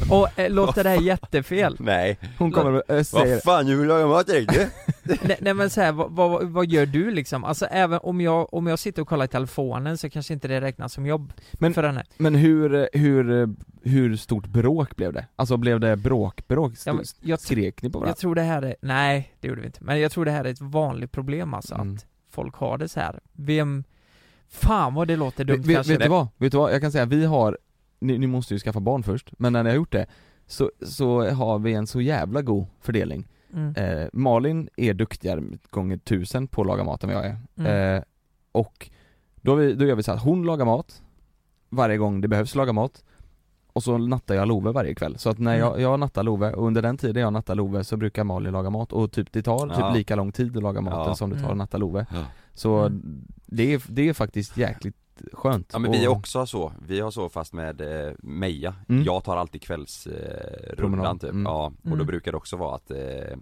[0.10, 1.75] Och äh, låter det här jättefel?
[1.80, 4.67] Nej Hon kommer och äh, säger Vad fan, du vill laga mat direkt du?
[5.21, 7.43] nej, nej men så här, vad, vad, vad gör du liksom?
[7.43, 10.62] Alltså även om jag, om jag sitter och kollar i telefonen så kanske inte det
[10.62, 13.49] räknas som jobb Men- för henne Men hur, hur,
[13.84, 15.25] hur stort bråk blev det?
[15.36, 16.73] Alltså blev det bråk, bråk?
[16.86, 18.10] ja, men, jag, Skrek ni på varandra?
[18.10, 20.45] jag tror det här är, nej det gjorde vi inte, men jag tror det här
[20.45, 21.95] är ett vanligt problem alltså Mm.
[21.95, 23.19] att folk har det så här.
[23.34, 23.84] Vem,
[24.49, 26.27] fan vad det låter dumt vet, kanske vet du vad?
[26.38, 26.73] Vet du vad?
[26.73, 27.58] Jag kan säga, vi har,
[28.02, 30.06] ni, ni måste ju skaffa barn först, men när ni har gjort det
[30.48, 33.76] så, så har vi en så jävla god fördelning Mm.
[33.76, 37.96] eh, Malin är duktigare gånger tusen på att laga mat än vad jag är Mm.
[37.98, 38.04] eh,
[38.52, 38.90] Och
[39.36, 41.02] då, vi, då gör vi så att hon lagar mat
[41.70, 43.04] Varje gång det behövs laga mat
[43.74, 45.68] Och så nattar jag Love varje kväll, så att när Mm.
[45.68, 48.70] jag, jag nattar Love, och under den tiden jag nattar Love så brukar Malin laga
[48.70, 49.76] mat och typ det tar Ja.
[49.76, 51.16] typ lika lång tid att laga maten Ja.
[51.16, 51.52] som det tar Mm.
[51.52, 52.26] att natta Love Ja.
[52.54, 53.26] Så Mm.
[53.46, 54.96] det, är, det är faktiskt jäkligt
[55.34, 58.76] skönt Ja men vi är Och- också så, vi har så fast med eh, Meja,
[58.90, 59.04] Mm.
[59.04, 61.44] jag tar alltid kvällsrundan eh, typ, Mm.
[61.44, 62.06] ja, och då Mm.
[62.08, 63.38] brukar det också vara att eh,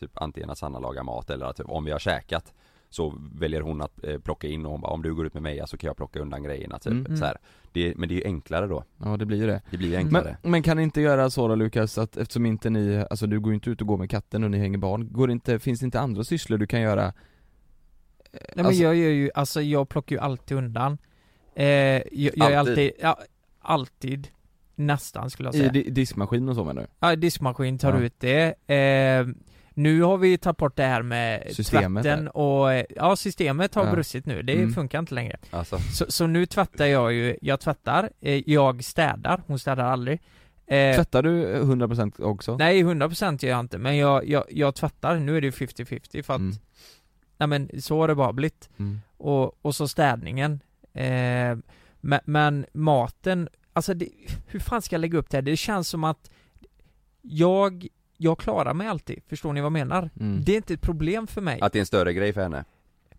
[0.00, 2.54] Typ antingen att Sanna lagar mat eller att typ, om vi har käkat
[2.90, 5.42] Så väljer hon att eh, plocka in och hon bara, om du går ut med
[5.42, 7.16] Meja så kan jag plocka undan grejerna typ, Mm.
[7.16, 7.36] så här.
[7.72, 9.96] Det, Men det är ju enklare då, Ja det blir ju det det blir ju
[9.96, 13.26] enklare men, men kan ni inte göra så då Lukas, att eftersom inte ni, alltså
[13.26, 15.32] du går ju inte ut och går med katten och ni hänger barn, går det
[15.32, 17.12] inte, finns det inte andra sysslor du kan göra?
[18.40, 20.98] Nej men alltså- jag gör ju, alltså jag plockar ju alltid undan
[21.54, 22.56] eh, jag, är Alltid?
[22.58, 23.18] alltid, ja,
[23.60, 24.28] alltid
[24.80, 26.88] Nästan skulle jag I säga di- diskmaskin och så menar du?
[27.00, 28.00] Ja, diskmaskin tar Ja.
[28.00, 28.70] ut det.
[28.74, 29.26] Eh,
[29.74, 32.36] nu har vi tagit bort det här med Systemet tvätten där.
[32.36, 33.92] och, eh, ja systemet har Ja.
[33.92, 34.72] brustit nu, det Mm.
[34.72, 35.36] funkar inte längre.
[35.50, 40.20] Alltså, Så, så nu tvättar jag ju, jag tvättar, eh, jag städar, hon städar aldrig.
[40.66, 42.56] Eh, Tvättar du 100% också?
[42.56, 46.22] nej 100% gör jag inte, men jag, jag, jag tvättar, nu är det ju 50-50
[46.22, 46.56] för att, Mm.
[47.38, 48.68] Nej men så har det bara blivit.
[48.76, 49.00] Mm.
[49.16, 50.60] Och, och så städningen.
[50.92, 51.58] Eh,
[52.00, 54.08] men, men maten, alltså det,
[54.46, 55.42] hur fan ska jag lägga upp det här?
[55.42, 56.30] Det känns som att
[57.22, 60.10] jag, jag klarar mig alltid, förstår ni vad jag menar?
[60.20, 60.44] Mm.
[60.44, 61.60] Det är inte ett problem för mig.
[61.60, 62.64] att det är en större grej för henne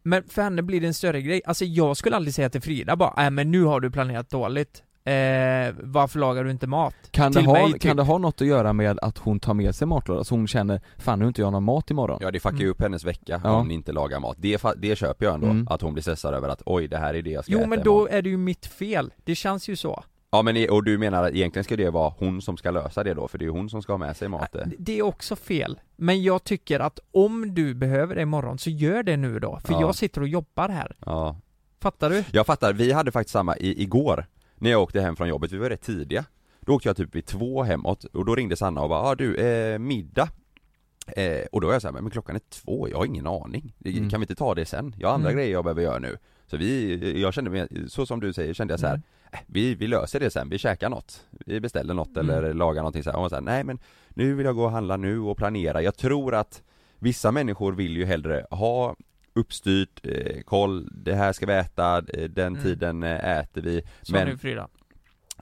[0.01, 1.41] Men för henne blir det en större grej.
[1.45, 4.84] Alltså jag skulle aldrig säga till Frida bara, nej men nu har du planerat dåligt.
[5.03, 6.93] Eh, varför lagar du inte mat?
[7.12, 7.81] Kan, det ha, mig, typ.
[7.81, 10.23] kan det ha något att göra med att hon tar med sig matlåda?
[10.23, 12.19] Så hon känner, fan nu inte jag någon mat imorgon?
[12.21, 12.71] Ja det fuckar ju Mm.
[12.71, 13.51] upp hennes vecka Ja.
[13.51, 15.67] om ni inte lagar mat, det, det köper jag ändå, Mm.
[15.69, 17.67] att hon blir stressad över att oj det här är det jag ska Jo äta
[17.67, 18.03] men imorgon.
[18.05, 19.13] då är det ju mitt fel.
[19.23, 20.03] Det känns ju så.
[20.31, 23.13] Ja men och du menar att egentligen ska det vara hon som ska lösa det
[23.13, 24.62] då, för det är ju hon som ska ha med sig mat eh.
[24.77, 25.79] Det är också fel.
[25.95, 29.59] Men jag tycker att om du behöver det imorgon så gör det nu då.
[29.65, 29.81] För Ja.
[29.81, 30.95] jag sitter och jobbar här.
[31.05, 31.35] Ja
[31.81, 32.23] Fattar du?
[32.31, 34.25] Jag fattar, vi hade faktiskt samma i, igår
[34.59, 36.25] När jag åkte hem från jobbet, vi var rätt tidiga
[36.59, 39.35] Då åkte jag typ vid två hemåt och då ringde Sanna och bara ah, du,
[39.35, 40.29] eh, middag
[41.07, 44.09] eh, Och då var jag såhär, men klockan är två, jag har ingen aning Mm.
[44.09, 44.95] Kan vi inte ta det sen?
[44.97, 45.37] Jag har andra Mm.
[45.37, 46.17] grejer jag behöver göra nu
[46.47, 48.93] Så vi, jag kände mig, så som du säger, kände jag så här.
[48.93, 49.03] Mm.
[49.31, 52.29] "Äh, vi, vi löser det sen, vi käkar något Vi beställer något Mm.
[52.29, 53.15] eller lagar någonting så här.
[53.17, 55.95] Och hon sa nej men nu vill jag gå och handla nu och planera Jag
[55.97, 56.63] tror att
[56.99, 58.95] vissa människor vill ju hellre ha
[59.35, 62.63] uppstyrt, eh, koll, det här ska vi äta, eh, den Mm.
[62.63, 64.67] tiden eh, äter vi Så Men- nu Frida.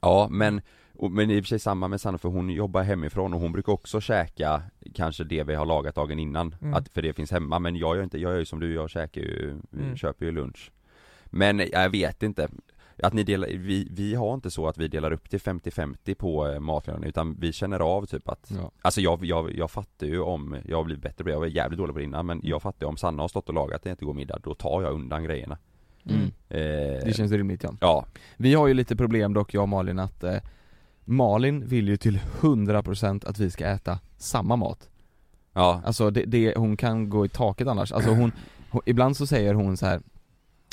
[0.01, 0.61] Ja men,
[0.95, 3.51] och, men i och för sig samma med Sanna för hon jobbar hemifrån och hon
[3.51, 4.61] brukar också käka
[4.93, 6.73] kanske det vi har lagat dagen innan, Mm.
[6.73, 8.89] att, för det finns hemma men jag gör inte, jag gör ju som du, jag
[8.89, 9.97] käkar ju, Mm.
[9.97, 10.71] köper ju lunch
[11.25, 12.47] Men jag vet inte
[13.03, 16.47] att ni delar, vi, vi har inte så att vi delar upp till 50-50 på
[16.47, 18.71] eh, matlönen utan vi känner av typ att Ja.
[18.81, 21.47] Alltså jag, jag, jag fattar ju om, jag har blivit bättre på det, jag var
[21.47, 23.85] jävligt dålig på det innan men jag fattar ju om Sanna har stått och lagat
[23.85, 25.57] en jättegod middag, då tar jag undan grejerna
[26.09, 26.21] Mm.
[26.49, 28.05] eh, Det känns rimligt ja Ja,
[28.37, 30.35] Vi har ju lite problem dock jag och Malin att eh,
[31.05, 34.89] Malin vill ju till 100% att vi ska äta samma mat
[35.53, 38.31] ja, Alltså det, det, hon kan gå i taket annars, alltså hon,
[38.71, 40.01] hon ibland så säger hon så här.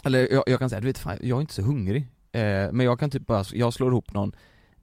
[0.05, 2.87] Eller jag, jag kan säga, du vet fan, jag är inte så hungrig eh, Men
[2.87, 4.33] jag kan typ bara, jag slår ihop någon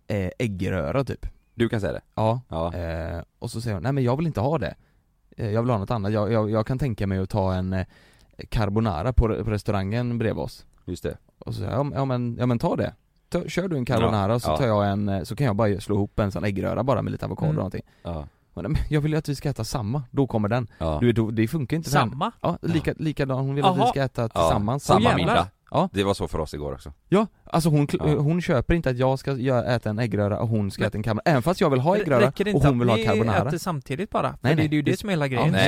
[0.08, 2.02] eh, äggröra typ du kan säga det?
[2.16, 4.76] Ja, Ja, eh, och så säger hon, nej men jag vill inte ha det
[5.38, 7.74] eh, Jag vill ha något annat, jag, jag, jag kan tänka mig att ta en
[7.74, 7.86] eh,
[8.50, 12.36] carbonara på, på restaurangen bredvid oss just det Och så säger jag, ja, ja men,
[12.40, 12.94] ja men ta det
[13.30, 14.58] ta, Kör du en carbonara Ja, så ja.
[14.58, 17.12] tar jag en, eh, så kan jag bara slå ihop en sån äggröra bara med
[17.12, 17.58] lite avokado Mm.
[17.58, 20.68] och någonting Ja, men Jag vill ju att vi ska äta samma, då kommer den
[20.78, 20.98] ja.
[21.02, 21.90] Du det funkar inte.
[21.90, 22.32] Samma?
[22.42, 23.86] Ja, lika, likadan, hon vill att Jaha.
[23.86, 25.16] vi ska äta tillsammans Samma jävlar.
[25.18, 25.48] middag.
[25.72, 25.90] Ja.
[25.94, 26.94] Det var så för oss igår också.
[27.10, 28.06] Ja, alltså hon, Ja.
[28.06, 29.32] hon köper inte att jag ska
[29.64, 32.28] äta en äggröra och hon ska äta en carbonara, även fast jag vill ha äggröra
[32.28, 34.30] Räcker det och inte hon vill ha att ni carbonara äter samtidigt bara?
[34.30, 34.66] För Nej, det nej.
[34.68, 35.52] är ju det Det- som är hela Ja, grejen.
[35.52, 35.68] nej.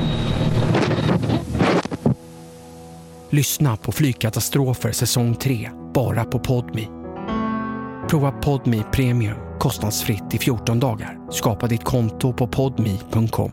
[3.31, 6.87] Lyssna på Flygkatastrofer säsong 3, bara på Podmi.
[8.09, 11.31] Prova Podmi Premium kostnadsfritt i 14 dagar.
[11.31, 13.51] Skapa ditt konto på podmi.com.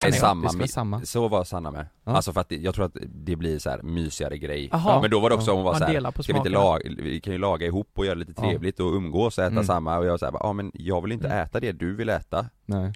[0.00, 1.00] Det är samma, mi- samma.
[1.00, 1.86] så var Sanna med.
[2.04, 2.12] Ja.
[2.12, 4.68] Alltså för att det, jag tror att det blir så här mysigare grej.
[4.72, 5.00] Jaha.
[5.00, 6.58] Men då var det också, hon var så här, ska vi inte smakerna.
[6.58, 8.42] laga, vi kan ju laga ihop och göra lite Ja.
[8.42, 9.64] trevligt och umgås och äta Mm.
[9.64, 11.38] samma och jag sa ja men jag vill inte Mm.
[11.38, 12.46] äta det du vill äta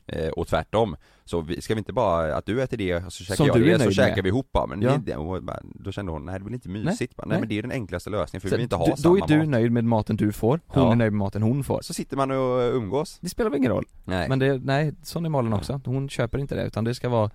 [0.07, 0.97] eh, och tvärtom.
[1.25, 3.79] Så vi, ska vi inte bara, att du äter det och så käkar Som jag
[3.81, 4.67] det så käkar vi ihop bara.
[4.67, 4.97] Men Ja.
[5.07, 7.15] det, och bara, då kände hon, nej det blir inte mysigt.
[7.19, 7.41] Nej, nej nej.
[7.41, 9.25] men det är den enklaste lösningen för vi Så vill inte ha du, samma Då
[9.25, 9.49] är du mat.
[9.49, 10.93] nöjd med maten du får, hon Ja.
[10.93, 11.81] är nöjd med maten hon får.
[11.83, 13.19] Så sitter man och umgås.
[13.21, 13.85] Det spelar väl ingen roll.
[14.05, 14.29] Nej.
[14.29, 15.81] Men det, nej, sån är Malin också.
[15.85, 17.31] Hon köper inte det utan det ska vara,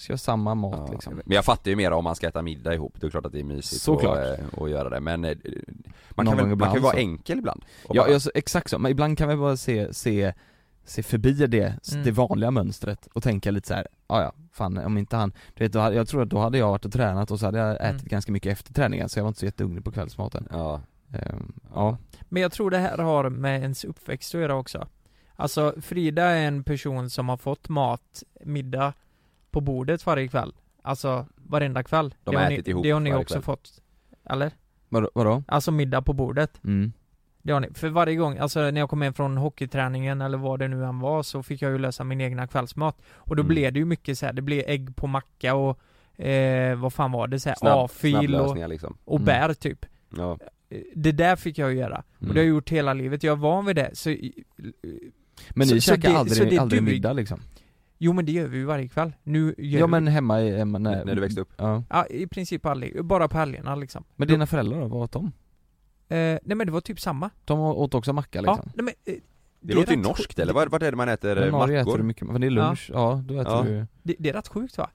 [0.00, 0.92] ska vara samma mat Ja.
[0.92, 1.14] liksom.
[1.14, 3.32] Men jag fattar ju mer om man ska äta middag ihop, det är klart att
[3.32, 4.18] det är mysigt Såklart.
[4.18, 5.36] att, eh, att göra det men eh,
[6.14, 6.98] man Någon kan, väl, man kan ju vara så.
[6.98, 9.94] enkel ibland och Ja, bara- ja så, exakt så, men ibland kan vi bara se,
[9.94, 10.32] se,
[10.84, 12.04] se förbi det, Mm.
[12.04, 15.64] det vanliga mönstret och tänka lite så här, ja ja, fan om inte han, du
[15.64, 17.84] vet, jag tror att då hade jag varit och tränat och så hade jag ätit
[18.00, 18.04] Mm.
[18.08, 20.48] ganska mycket efter träningen så jag var inte så jättehungrig på kvällsmaten.
[20.50, 20.80] Ja,
[21.12, 21.96] Ehm, ja.
[22.28, 24.88] Men jag tror det här har med ens uppväxt att göra också.
[25.36, 28.92] Alltså Frida är en person som har fått mat, middag,
[29.50, 30.52] på bordet varje kväll.
[30.82, 32.14] Alltså varenda kväll.
[32.24, 33.42] De det har ätit ni, ihop Det har ni också kväll.
[33.42, 33.82] fått.
[34.30, 34.50] Eller?
[34.88, 35.10] Vadå?
[35.14, 35.42] vadå?
[35.48, 36.64] Alltså middag på bordet.
[36.64, 36.92] Mm.
[37.42, 37.68] Det har ni.
[37.74, 41.00] För varje gång, alltså när jag kom hem från hockeyträningen eller vad det nu än
[41.00, 43.02] var så fick jag ju lösa min egna kvällsmat.
[43.14, 43.48] Och då Mm.
[43.48, 44.32] blev det ju mycket så här.
[44.32, 45.78] det blev ägg på macka och
[46.24, 49.24] eh, vad fan var det så här, Snabb, A-fil och, liksom och Mm.
[49.26, 49.86] bär typ.
[50.16, 50.38] Ja,
[50.72, 52.02] Eh, Det där fick jag ju göra.
[52.16, 52.34] Och Mm.
[52.34, 53.22] det har jag gjort hela livet.
[53.22, 53.90] Jag är van vid det.
[53.92, 54.18] Så, Men
[55.54, 57.40] ni så käkar aldrig, aldrig duger- middag liksom?
[58.02, 59.12] Jo men det gör vi ju varje kväll.
[59.22, 61.82] Nu gör Ja vi, men hemma i, hemma, när, när du växte upp Ja.
[61.90, 63.04] ja, i princip aldrig.
[63.04, 64.04] Bara på helgerna liksom.
[64.16, 65.24] Men dina föräldrar då, vad åt de?
[66.08, 67.30] Eh, nej men det var typ samma.
[67.44, 68.60] De åt också macka liksom?
[68.64, 69.20] Ja, nej, men, eh,
[69.60, 70.52] Det, är låter ju norskt eller?
[70.52, 71.90] Vart, vart är det man äter Men Norge mackor?
[71.90, 73.62] äter du mycket, för det är lunch, ja, då äter Ja.
[73.62, 74.90] du Det, det är rätt sjukt va?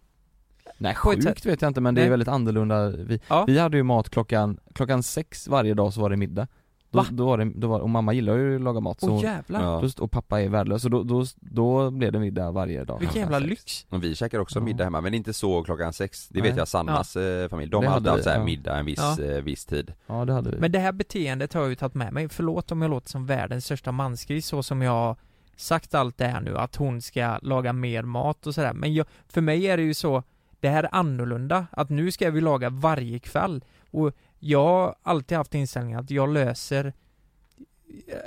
[0.77, 2.05] Nej sjukt vet jag inte men det Nej.
[2.05, 3.45] är väldigt annorlunda, vi, Ja.
[3.47, 6.47] vi hade ju mat klockan, klockan sex varje dag så var det middag
[6.91, 7.05] Då, Va?
[7.11, 9.21] då var det, då var, och mamma gillar ju att laga mat så Åh hon-
[9.21, 9.63] jävlar.
[9.63, 9.81] Ja.
[9.97, 13.21] då, och pappa är värdelös så då, då, då blev det middag varje dag Vilken
[13.21, 13.49] jävla sex.
[13.49, 13.85] lyx.
[13.89, 14.63] Och vi käkar också Ja.
[14.63, 16.49] middag hemma, men inte så klockan sex Det Nej.
[16.49, 18.45] vet jag Sannas eh, familj, de Det hade hade haft vi, här ja.
[18.45, 19.23] middag en viss, Ja.
[19.25, 21.95] eh, viss tid Ja det hade vi Men det här beteendet har jag ju tagit
[21.95, 22.29] med mig.
[22.29, 25.15] Förlåt om jag låter som världens största mansgris så som jag har
[25.55, 28.73] sagt allt det här nu, att hon ska laga mer mat och sådär.
[28.73, 30.23] Men jag, för mig är det ju så,
[30.59, 31.67] det här är annorlunda.
[31.71, 33.63] Att nu ska vi laga varje kväll.
[33.95, 36.93] Och jag har alltid haft inställningen att jag löser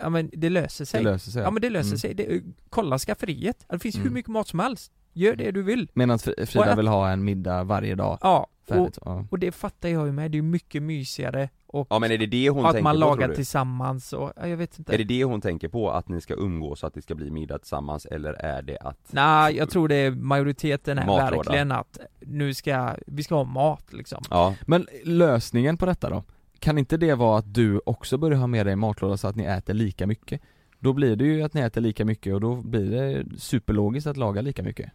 [0.02, 1.04] Ja men det löser sig.
[1.04, 1.98] Det löser sig Ja men det löser Mm.
[1.98, 2.14] sig.
[2.14, 3.66] Det, kolla skafferiet.
[3.68, 4.14] Det finns hur Mm.
[4.14, 4.92] mycket mat som helst.
[5.12, 5.90] Gör det du vill.
[5.94, 9.24] Medan Frida ät- vill ha en middag varje dag, Ja, och, ja.
[9.31, 10.31] och det fattar jag ju med.
[10.31, 13.35] Det är mycket mysigare och Ja men är det det hon att man på lagar
[13.35, 14.94] tillsammans och, ja, jag vet inte.
[14.94, 15.90] Är det det hon tänker på?
[15.90, 19.57] Att ni ska umgås, att det ska bli middag tillsammans eller är det att Nej,
[19.57, 21.37] jag tror det är majoriteten är Matlåda.
[21.37, 24.22] verkligen att nu ska, vi ska ha mat liksom.
[24.31, 26.24] Ja, Men lösningen på detta då?
[26.59, 29.44] Kan inte det vara att du också börjar ha med dig matlåda så att ni
[29.44, 30.40] äter lika mycket?
[30.78, 34.16] Då blir det ju att ni äter lika mycket och då blir det superlogiskt att
[34.16, 34.90] laga lika mycket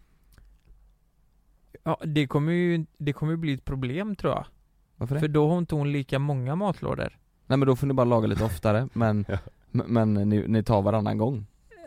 [1.84, 4.46] Ja, det kommer ju, det kommer ju bli ett problem tror jag.
[4.98, 5.22] Varför det?
[5.22, 7.18] För då har inte hon lika många matlådor.
[7.48, 9.38] Nej men då får ni bara laga lite oftare men, Ja.
[9.72, 11.46] men, men ni, ni tar varannan gång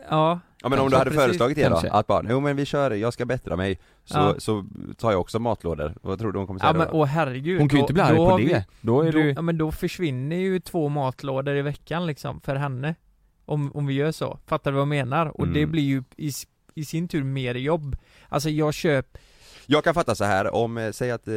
[0.09, 1.23] Ja, Ja men om du hade Precis.
[1.25, 1.89] föreslagit det då, Kanske.
[1.91, 4.35] att bara, jo men vi kör, jag ska bättra mig, så, Ja.
[4.37, 4.65] så
[4.97, 6.93] tar jag också matlådor, vad tror du hon kommer säga Ja men då?
[6.93, 9.31] åh herregud Hon kan ju inte bli arg på det, vi- då är då, du
[9.31, 12.95] Ja men då försvinner ju två matlådor i veckan liksom, för henne
[13.45, 15.25] Om, om vi gör så, fattar du vad jag menar?
[15.41, 15.71] Och det Mm.
[15.71, 16.31] blir ju i,
[16.75, 17.97] i sin tur mer jobb
[18.29, 19.21] Alltså jag köper
[19.69, 21.33] Jag kan fatta så här om, eh, säg att, eh,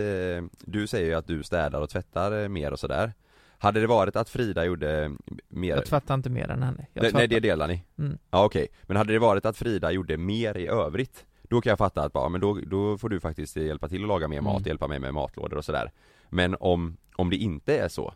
[0.58, 3.12] du säger ju att du städar och tvättar eh, mer och sådär
[3.58, 5.10] Hade det varit att Frida gjorde eh,
[5.48, 7.84] mer Jag tvättar inte mer än henne jag nej, det delar ni?
[7.98, 8.18] Mm.
[8.30, 11.78] Ja okej, men hade det varit att Frida gjorde mer i övrigt Då kan jag
[11.78, 14.56] fatta att bara, men då, då får du faktiskt hjälpa till att laga mer mat,
[14.56, 14.68] Mm.
[14.68, 15.92] hjälpa mig med matlådor och sådär
[16.28, 18.14] Men om, om det inte är så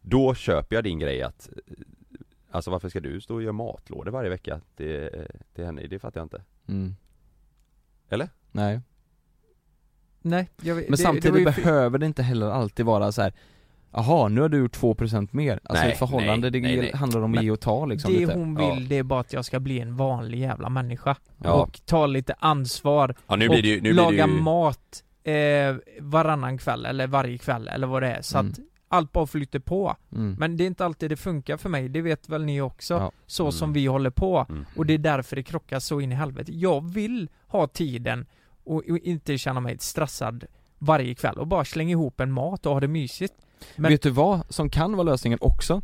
[0.00, 1.48] Då köper jag din grej att
[2.50, 5.10] Alltså varför ska du stå och göra matlådor varje vecka till,
[5.54, 5.86] till henne?
[5.86, 6.94] Det fattar jag inte mm.
[8.08, 8.28] Eller?
[8.52, 8.80] Nej
[10.22, 13.32] Nej, jag, vet- Men det, samtidigt det behöver det inte heller alltid vara så här.
[13.94, 15.60] Jaha, nu har du gjort 2% mer.
[15.64, 16.92] Alltså Nej, förhållande, nej, det nej, nej.
[16.94, 18.32] handlar om att ge och ta liksom Det lite.
[18.32, 21.52] hon vill det är bara att jag ska bli en vanlig jävla människa Ja.
[21.52, 24.40] Och ta lite ansvar Ja nu och blir det ju, nu blir laga det ju...
[24.40, 28.52] mat eh, varannan kväll eller varje kväll eller vad det är så Mm.
[28.52, 28.58] att
[28.88, 30.36] allt bara flyter på Mm.
[30.38, 33.12] Men det är inte alltid det funkar för mig, det vet väl ni också Ja.
[33.26, 33.52] Så Mm.
[33.52, 34.64] som vi håller på Mm.
[34.76, 38.26] Och det är därför det krockar så in i helvete Jag vill ha tiden
[38.64, 40.44] och, och inte känna mig stressad
[40.78, 43.34] varje kväll och bara slänga ihop en mat och ha det mysigt
[43.76, 45.82] Men- Vet du vad som kan vara lösningen också?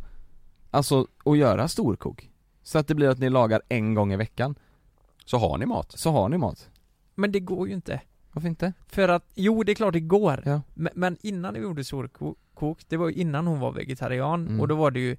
[0.71, 2.29] Alltså, att göra storkok.
[2.63, 4.55] Så att det blir att ni lagar en gång i veckan.
[5.25, 5.91] Så har ni mat?
[5.99, 6.69] Så har ni mat.
[7.15, 8.73] Men det går ju inte Varför inte?
[8.87, 10.61] För att, jo det är klart det går Ja.
[10.73, 14.59] men, men innan vi gjorde storkok, det var ju innan hon var vegetarian Mm.
[14.61, 15.17] och då var det ju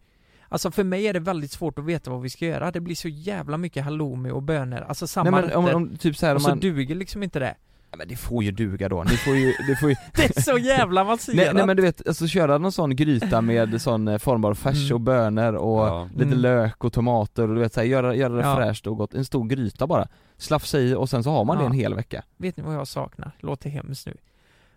[0.53, 2.95] Alltså för mig är det väldigt svårt att veta vad vi ska göra, det blir
[2.95, 6.35] så jävla mycket halloumi och bönor, alltså samma Nej men om, om typ så här,
[6.35, 6.61] Och så man...
[6.61, 7.55] duger liksom inte det
[7.93, 10.43] Ja, men det får ju duga då, ni får ju, det får ju Det är
[10.43, 11.37] så jävla avancerat!
[11.37, 14.77] nej, nej men du vet, alltså köra någon sån gryta med sån eh, formbar färs
[14.91, 14.95] Mm.
[14.95, 16.09] och bönor och Ja.
[16.13, 16.39] lite Mm.
[16.39, 18.57] lök och tomater och du vet så här, göra, göra det Ja.
[18.57, 21.63] fräscht och gott, en stor gryta bara Slafsa i och sen så har man det
[21.63, 21.67] Ja.
[21.71, 23.31] en hel vecka Vet ni vad jag saknar?
[23.41, 24.17] Låter hemskt nu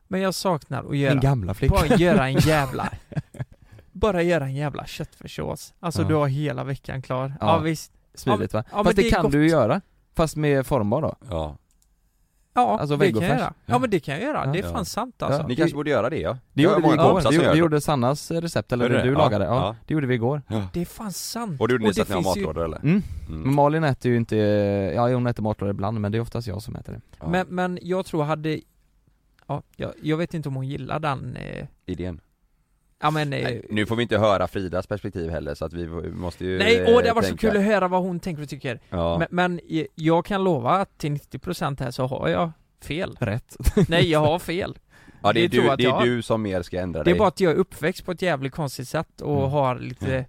[0.07, 2.89] Men jag saknar att göra Min gamla flicka Bara göra en jävla
[3.93, 6.07] Bara göra en jävla köttfärssås Alltså Ja.
[6.07, 7.57] du har hela veckan klar Ja, Ja.
[7.59, 8.63] visst Smidigt va?
[8.71, 9.31] Ja, Fast det, det kan gott.
[9.31, 9.81] du ju göra
[10.15, 11.57] Fast med formbar då Ja.
[12.55, 14.51] Ja, Alltså det kan jag göra Ja men det kan jag göra, Ja.
[14.51, 16.37] det är fan sant alltså Ni kanske borde göra det ja?
[16.53, 19.03] Det gjorde vi igår, det, det gjorde Sannas recept, eller det det?
[19.03, 19.17] du Ja.
[19.17, 19.75] lagade, ja, Ja.
[19.87, 20.41] det gjorde vi igår
[20.73, 22.77] Det är fan sant Och du gjorde nyss det att ni har matlådor eller?
[22.77, 23.01] mm.
[23.27, 23.41] Mm.
[23.41, 24.35] Men Malin äter ju inte,
[24.95, 27.27] ja hon äter matlådor ibland men det är oftast jag som äter det Ja.
[27.27, 28.59] Men, men jag tror hade
[29.47, 32.21] Ja, jag, jag vet inte om hon gillar den eh, Idén?
[33.03, 35.87] Ja men eh, Nej, nu får vi inte höra Fridas perspektiv heller så att vi
[36.11, 38.49] måste ju Nej, åh det har varit så kul att höra vad hon tänker och
[38.49, 38.79] tycker.
[38.89, 43.15] Ja, men, men eh, jag kan lova att till 90% här så har jag fel.
[43.19, 43.55] Rätt.
[43.89, 44.77] Nej jag har fel.
[45.23, 46.05] Ja det är, det du, det är har.
[46.05, 47.19] du som mer ska ändra Det är dig.
[47.19, 49.51] bara att jag är uppväxt på ett jävligt konstigt sätt och Mm.
[49.51, 50.25] har lite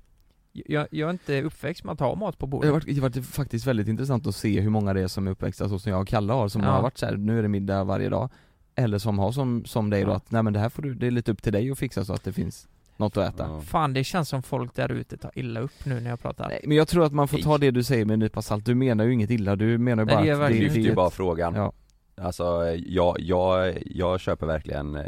[0.53, 2.95] jag, jag är inte uppväxt med att ha mat på Det bordet har varit, det
[2.95, 5.79] har varit faktiskt väldigt intressant att se hur många det är som är uppväxta så
[5.79, 6.71] som jag och Kalle har, som Ja.
[6.71, 8.31] har varit så här, nu är det middag varje dag
[8.77, 10.17] Eller som har som, som dig då Ja.
[10.17, 12.05] att, nej men det här får du, det är lite upp till dig att fixa
[12.05, 13.61] så att det finns något att äta Ja.
[13.61, 16.61] Fan det känns som folk där ute tar illa upp nu när jag pratar Nej
[16.67, 17.59] men jag tror att man får ta Nej.
[17.59, 20.07] det du säger med en nypa salt, du menar ju inget illa, du menar ju
[20.07, 21.73] Nej, bara det är att lyfter det ju är bara ett- frågan Ja,
[22.17, 22.45] Alltså
[22.87, 25.03] jag, jag, jag köper verkligen eh,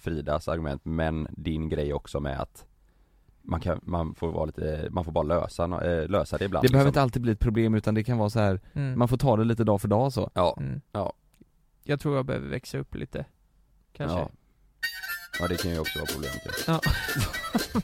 [0.00, 2.64] Fridas argument men din grej också med att
[3.42, 6.72] man kan, man får vara lite, man får bara lösa, eh, lösa det ibland det
[6.72, 7.02] behöver inte liksom.
[7.02, 8.98] alltid bli ett problem utan det kan vara så här mm.
[8.98, 10.80] man får ta det lite dag för dag så Ja, Mm.
[10.92, 11.12] Ja.
[11.90, 13.24] Jag tror jag behöver växa upp lite.
[13.92, 14.18] Kanske.
[14.18, 14.30] Ja.
[15.40, 16.80] Ja det kan ju också vara problemet ja.
[16.84, 17.80] Ja.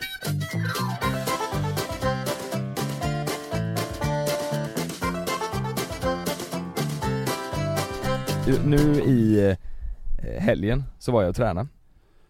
[8.46, 11.68] Du, Nu i eh, helgen så var jag och tränade,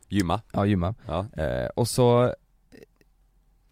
[0.09, 0.95] Gymma, ja gymma.
[1.07, 2.35] Ja, Eh, och så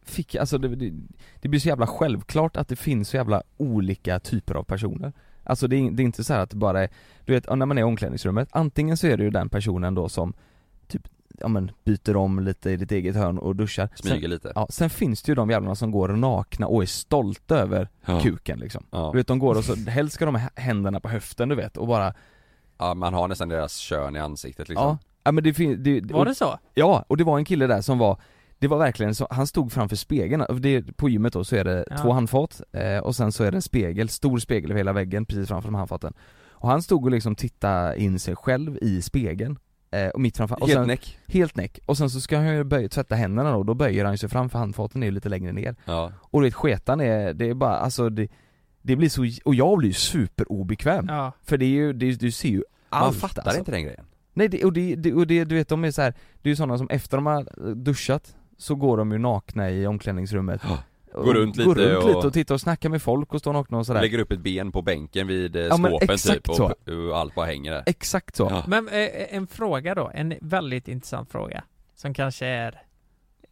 [0.03, 0.93] fick jag, alltså det, det,
[1.41, 5.13] det blir så jävla självklart att det finns så jävla olika typer av personer
[5.45, 6.89] Alltså det är, det är inte så här att det bara är,
[7.25, 10.09] du vet när man är i omklädningsrummet, antingen så är det ju den personen då
[10.09, 10.35] som
[10.89, 14.53] typ, ja men byter om lite i ditt eget hörn och duschar smyger sen, lite
[14.55, 18.21] Ja, sen finns det ju de jävlarna som går nakna och är stolta över ja.
[18.21, 19.11] kuken liksom Ja.
[19.13, 21.77] Du vet de går och så, helst ska de ha händerna på höften du vet
[21.77, 22.15] och bara
[22.79, 26.01] ja, man har nästan deras kön i ansiktet liksom Ja, ja men det finns, det,
[26.01, 26.59] Var det så?
[26.75, 28.21] Ja, och det var en kille där som var
[28.63, 31.85] det var verkligen så, han stod framför spegeln, det, på gymmet då så är det
[31.91, 31.97] Ja.
[31.99, 35.27] två handfat eh, och sen så är det en spegel, stor spegel över hela väggen
[35.27, 36.13] precis framför de handfaten.
[36.51, 39.59] Och han stod och liksom tittade in sig själv i spegeln
[39.91, 41.19] eh, och mitt framför, och Helt sen, näck.
[41.27, 44.19] Helt näck, och sen så ska han ju böja, tvätta händerna då, då böjer han
[44.19, 45.77] sig fram för handfaten är ju lite längre ner.
[45.85, 48.29] Ja, Och du vet sketan är, det är bara, alltså det,
[48.83, 51.07] det blir så, och jag blir ju superobekväm.
[51.09, 51.33] Ja.
[51.43, 53.59] För det är ju, det, du ser ju allt man fattar alltså.
[53.59, 54.05] inte den grejen.
[54.35, 56.51] Nej det, och, det, det, och det, du vet de är så här, det är
[56.51, 60.79] ju sådana som efter de har duschat så går de ju nakna i omklädningsrummet Ja.
[61.15, 63.53] och Gå runt lite runt och- lite och titta och snacka med folk och stå
[63.53, 66.57] nakna och sådär Lägger upp ett ben på bänken vid eh, Ja, skåpen typ och,
[66.57, 66.65] så.
[67.11, 68.49] och allt bara hänger där Exakt så.
[68.51, 68.65] Ja.
[68.67, 71.65] Men eh, en fråga då, en väldigt intressant fråga
[71.95, 72.83] Som kanske är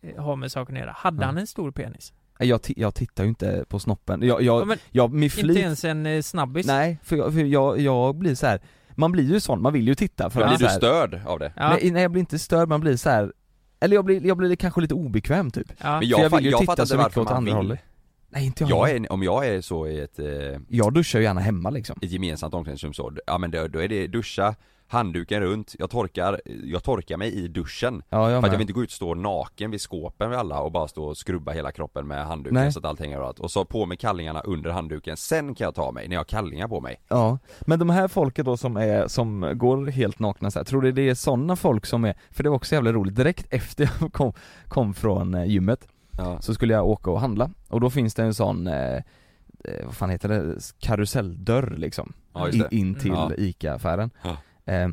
[0.02, 0.92] eh, Har med saken att göra.
[0.98, 1.26] Hade Ja.
[1.26, 2.12] han en stor penis?
[2.38, 5.84] Jag, jag tittar ju inte på snoppen, jag, jag, Ja, jag med Inte flit ens
[5.84, 6.66] en eh, snabbis?
[6.66, 8.60] Nej, för, jag, för jag, jag blir så här.
[8.94, 11.52] man blir ju sån, man vill ju titta för blir du störd av det?
[11.56, 11.68] Ja.
[11.70, 13.32] nej, nej jag blir inte störd, man blir så här.
[13.80, 15.90] Eller jag blir, jag blir kanske lite obekväm typ Ja.
[15.90, 17.56] Men För jag, jag fa- vill ju jag titta så inte mycket åt andra vill
[17.56, 17.80] hållet.
[18.30, 20.26] Nej inte jag, jag är, Om jag är så i ett, eh,
[20.68, 21.98] jag duschar ju gärna hemma liksom.
[22.02, 24.54] ett gemensamt omklädningsrum så, ja men då, då är det duscha,
[24.90, 28.02] handduken runt, jag torkar, jag torkar mig i duschen.
[28.08, 30.38] Ja jag För att jag vill inte gå ut och stå naken vid skåpen vid
[30.38, 32.72] alla och bara stå och skrubba hela kroppen med handduken Nej.
[32.72, 35.74] så att allt hänger överallt Och så på med kallingarna under handduken, sen kan jag
[35.74, 37.00] ta mig när jag har kallingar på mig.
[37.08, 40.82] Ja, men de här folket då som är, som går helt nakna så här, tror
[40.82, 43.90] du det är sådana folk som är, för det var också jävla roligt, direkt efter
[44.00, 44.32] jag kom,
[44.68, 45.88] kom från eh, gymmet
[46.24, 48.94] Ja, så skulle jag åka och handla och då finns det en sån, eh,
[49.64, 53.30] eh, vad fan heter det, karuselldörr liksom ja in, det in till Ja.
[53.38, 54.36] ICA-affären Ja.
[54.72, 54.88] eh,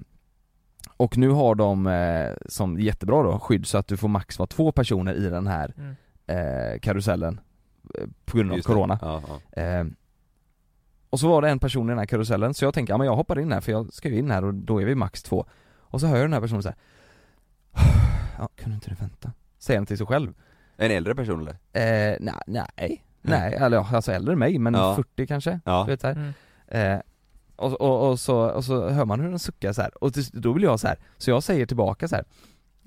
[0.97, 4.47] Och nu har de, eh, som jättebra då, skydd så att du får max vara
[4.47, 5.95] två personer i den här Mm.
[6.27, 7.39] eh, karusellen
[7.99, 9.21] eh, På grund av Just corona Ja,
[9.55, 9.61] ja.
[9.61, 9.85] eh,
[11.09, 13.07] Och så var det en person i den här karusellen, så jag tänker, ja men
[13.07, 15.23] jag hoppar in här för jag ska ju in här och då är vi max
[15.23, 15.45] två
[15.77, 16.77] Och så hör jag den här personen så här.
[18.39, 19.31] Ja, kunde inte du vänta?
[19.57, 20.33] Säger han till sig själv
[20.77, 21.51] En äldre person eller?
[21.51, 24.95] Eh, nej, nej, nej, eller ja, alltså äldre än mig men Ja.
[24.95, 25.83] 40 kanske, Ja.
[25.85, 26.13] du vet så här.
[26.67, 26.91] Mm.
[26.93, 26.99] Eh,
[27.55, 30.03] och, och, och, så, och så hör man hur den suckar så här.
[30.03, 30.97] och till, då vill jag så här.
[31.17, 32.25] så jag säger tillbaka så här.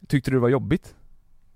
[0.08, 0.94] Tyckte du det var jobbigt?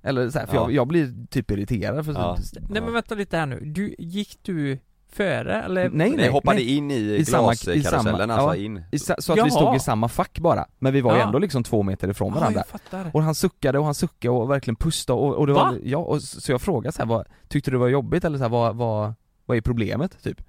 [0.03, 0.62] Eller så här, för Ja.
[0.62, 2.39] jag, jag blir typ irriterad för Ja.
[2.68, 4.78] Nej men vänta lite här nu, du, gick du
[5.15, 5.91] före eller?
[5.91, 6.77] Nej Nej, hoppade nej.
[6.77, 8.57] in i, I glaskarusellen, alltså ja.
[8.57, 9.45] in I, så att Jaha.
[9.45, 11.27] vi stod i samma fack bara, men vi var ju Ja.
[11.27, 13.11] ändå liksom två meter ifrån Ja, varandra fattar.
[13.12, 15.79] Och han suckade och han suckade och verkligen pustade och, och det var, Va?
[15.83, 18.39] ja, och så så jag frågade så här, vad, tyckte du det var jobbigt eller
[18.39, 19.15] så här, vad, vad,
[19.47, 20.43] vad är problemet typ?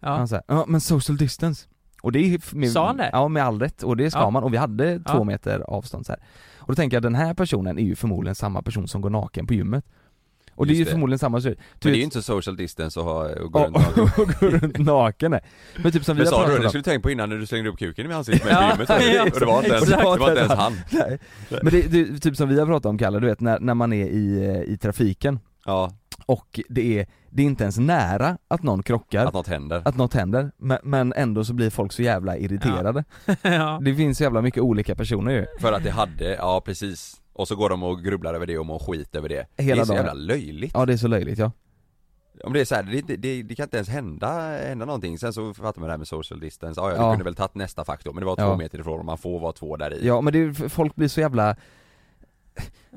[0.00, 0.08] Ja.
[0.08, 1.66] Han sa ja men social distance
[2.02, 3.10] Och det är med, Sa han det?
[3.12, 4.30] Ja med all rätt, och det ska Ja.
[4.30, 5.24] man, och vi hade två Ja.
[5.24, 6.20] meter avstånd så här.
[6.58, 9.46] Och då tänker jag den här personen är ju förmodligen samma person som går naken
[9.46, 9.84] på gymmet
[10.60, 10.90] Och det är ju det.
[10.90, 13.64] förmodligen samma sak Men det är ju inte social distance att ha, och gå Ja,
[13.66, 14.02] runt naken.
[14.22, 15.40] och gå runt naken nej.
[15.82, 17.36] Men typ som vi Det har pratat det om skulle du tänkt på innan när
[17.36, 19.88] du slängde upp kuken i ansiktet med Ja, gymmet ja, och det var inte ens,
[19.88, 20.72] det var inte ens han.
[20.90, 21.18] Nej.
[21.62, 23.92] Men det, det, typ som vi har pratat om Kalle, du vet när, när man
[23.92, 25.38] är i, eh, i trafiken.
[25.66, 25.92] Ja,
[26.26, 29.82] och det är, det är inte ens nära att någon krockar, att att, något händer.
[29.94, 33.04] Något händer, men, men ändå så blir folk så jävla irriterade.
[33.42, 33.80] Ja.
[33.84, 35.46] Det finns så jävla mycket olika personer ju.
[35.60, 38.66] För att det hade, ja precis Och så går de och grubblar över det och
[38.66, 40.06] mår skit över det Hela Det är så dagen.
[40.06, 41.52] jävla löjligt Ja det är så löjligt ja
[42.44, 45.32] Om det är så här, det, det, det kan inte ens hända, hända någonting Sen
[45.32, 47.10] så fattar man det här med social distance, ja, ja, du Ja.
[47.12, 48.56] kunde väl tagit nästa faktor men det var två Ja.
[48.56, 51.20] meter ifrån och man får vara två där i Ja men det folk blir så
[51.20, 51.56] jävla,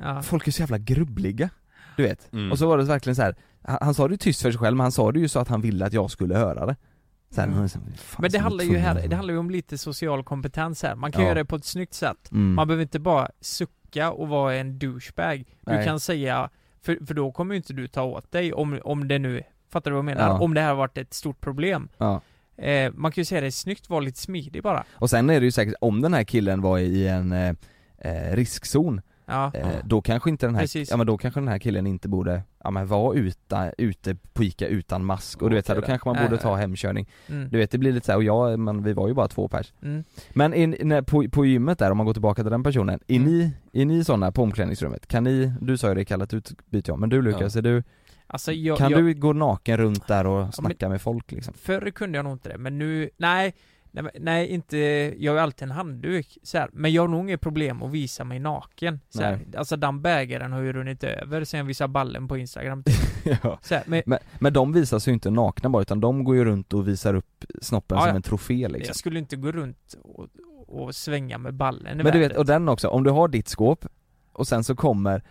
[0.02, 0.22] ja.
[0.22, 1.50] folk är så jävla grubbliga
[1.98, 2.52] Du vet, Mm.
[2.52, 3.36] och så var det verkligen så här.
[3.62, 5.40] Han, han sa det ju tyst för sig själv men han sa det ju så
[5.40, 6.76] att han ville att jag skulle höra det
[7.36, 7.70] här, Mm.
[7.70, 7.82] fan,
[8.20, 10.96] Men det handlar ju här, det handlar ju om lite social kompetens här.
[10.96, 11.28] Man kan Ja.
[11.28, 12.32] göra det på ett snyggt sätt.
[12.32, 12.54] mm.
[12.54, 15.38] Man behöver inte bara sucka och vara en douchebag.
[15.62, 15.86] Du Nej.
[15.86, 16.50] kan säga,
[16.82, 19.92] för, för då kommer ju inte du ta åt dig om, om det nu, fattar
[19.92, 20.28] du vad jag menar?
[20.28, 20.40] Ja.
[20.40, 21.90] Om det här har varit ett stort problem.
[21.98, 22.22] Ja.
[22.58, 24.84] Eh, man kan ju säga det snyggt, vara lite smidig bara.
[24.92, 27.56] Och sen är det ju säkert, om den här killen var i en eh,
[27.98, 29.52] eh, riskzon Ja.
[29.54, 30.92] eh, Då kanske inte den här, Precis.
[30.92, 34.44] ja men då kanske den här killen inte borde, ja men vara utan, ute på
[34.44, 37.50] Ica utan mask och du vet så här, då kanske man borde ta hemkörning Mm.
[37.50, 39.48] Du vet det blir lite så här, och jag, men vi var ju bara två
[39.48, 40.04] pers Mm.
[40.34, 43.16] Men in, när, på, på gymmet där, om man går tillbaka till den personen, är
[43.16, 43.28] Mm.
[43.32, 43.52] ni,
[43.82, 45.08] är ni sådana på omklädningsrummet?
[45.08, 47.84] Kan ni, du sa ju det kallat utbyte ja, men du Lukas, är du,
[48.28, 51.54] Alltså jag, kan jag, du gå naken runt där och snacka med folk liksom?
[51.54, 53.54] Förr kunde jag nog inte det, men nu, nej,
[53.94, 54.78] nej, nej inte,
[55.18, 56.70] jag har ju alltid en handduk så här.
[56.74, 59.40] men jag har nog inget problem att visa mig naken så här.
[59.58, 62.84] Alltså den bägaren har ju runnit över sen jag visade ballen på instagram
[63.24, 63.60] ja.
[63.62, 66.36] så här, men men, men de visar sig ju inte nakna bara, utan de går
[66.36, 68.16] ju runt och visar upp snoppen Ja, som ja.
[68.16, 70.28] en trofé liksom jag skulle inte gå runt och,
[70.68, 73.86] och svänga med ballen Men du vet, och den också, om du har ditt skåp
[74.32, 75.24] och sen så kommer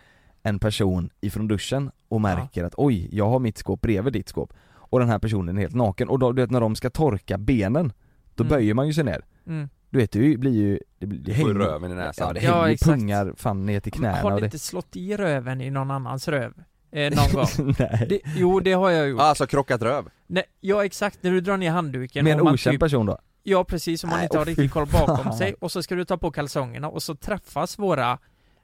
[0.43, 4.53] en person ifrån duschen och märker att oj, jag har mitt skåp bredvid ditt skåp
[4.93, 7.37] och den här personen är helt naken och då, du vet när de ska torka
[7.37, 7.93] benen
[8.35, 8.49] då Mm.
[8.49, 9.69] böjer man ju sig ner mm.
[9.89, 12.27] Du vet, det blir ju, det, blir, det hänger röven i näsan.
[12.27, 12.91] Ja, det Ja, hänger exakt.
[12.99, 15.91] pungar fan ner till knäna Har och du det inte slått i röven i någon
[15.91, 16.53] annans röv?
[16.91, 17.75] Eh, någon gång?
[17.79, 19.21] Nej, Det, jo det har jag gjort.
[19.21, 22.73] Alltså krockat röv Nej, ja exakt, när du drar ner handduken med en man okänd
[22.73, 23.17] typ, person då?
[23.43, 25.33] Ja precis, om man Nej, inte har riktigt koll bakom fan.
[25.37, 28.17] sig och så ska du ta på kalsongerna och så träffas våra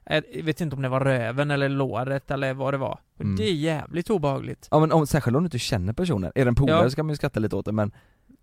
[0.06, 2.98] eh, jag vet inte om det var röven eller låret eller vad det var.
[3.20, 3.36] Mm.
[3.36, 4.68] Det är jävligt obehagligt.
[4.70, 6.90] Ja men om, särskilt om du inte känner personen, är det en polare Ja.
[6.90, 7.92] så kan man ju skratta lite åt det men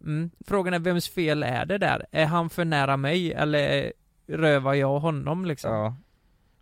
[0.02, 0.30] Mm.
[0.48, 2.06] Frågan är vems fel är det där?
[2.12, 3.94] Är han för nära mig eller
[4.28, 5.72] rövar jag honom liksom?
[5.74, 5.96] Ja,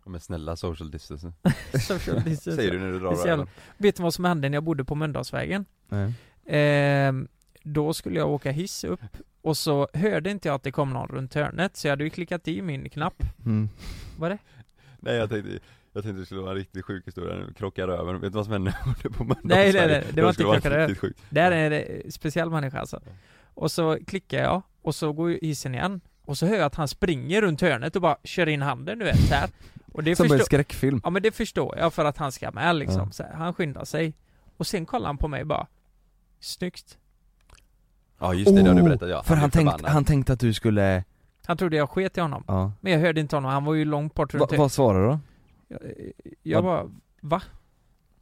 [0.06, 1.32] Men snälla social distance
[1.80, 2.56] Social distance.
[2.56, 4.94] Säger du när du drar jävla- Vet du vad som hände när jag bodde på
[4.94, 5.64] Mölndalsvägen?
[5.88, 6.12] Nej.
[6.46, 7.28] Ehm,
[7.62, 9.00] då skulle jag åka hiss upp
[9.42, 12.10] och så hörde inte jag att det kom någon runt hörnet så jag hade ju
[12.10, 13.68] klickat i min knapp Mm.
[14.18, 14.38] Vad är det?
[15.00, 15.58] Nej jag tänkte,
[15.92, 18.44] jag tänkte det skulle vara en riktigt sjuk historia, nu krockar röven, vet du vad
[18.44, 18.70] som hände
[19.16, 19.74] på Nej Mölndalsvägen?
[19.74, 20.82] nej nej, det var inte krockade.
[20.82, 21.20] riktigt sjukt.
[21.30, 23.00] Där är det speciell människa alltså.
[23.54, 26.00] Och så klickar jag och så går ju hissen igen.
[26.24, 29.04] Och så hör jag att han springer runt hörnet och bara kör in handen du
[29.04, 29.50] vet här.
[29.92, 31.00] Och det Som en förstår- skräckfilm.
[31.04, 33.00] Ja men det förstår jag för att han ska med liksom.
[33.06, 33.10] Ja.
[33.12, 34.14] så här, Han skyndar sig.
[34.56, 35.66] Och sen kollar han på mig bara
[36.40, 36.98] Snyggt.
[38.18, 40.32] Ja just det, det har du Oh, berättat ja, För han, blev tänkte, han tänkte
[40.32, 41.04] att du skulle,
[41.46, 42.72] Han trodde jag sket i honom ja.
[42.80, 45.10] Men jag hörde inte honom, han var ju långt bort Va, runt vad svarade du
[45.10, 45.18] då?
[45.68, 45.80] Jag,
[46.42, 46.90] jag bara,
[47.20, 47.42] va?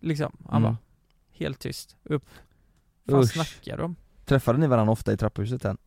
[0.00, 0.72] Liksom, han Mm.
[0.72, 0.76] bara
[1.32, 2.24] Helt tyst, upp
[3.04, 3.96] Vad snackar om?
[4.24, 5.78] Träffade ni varandra ofta i trapphuset än?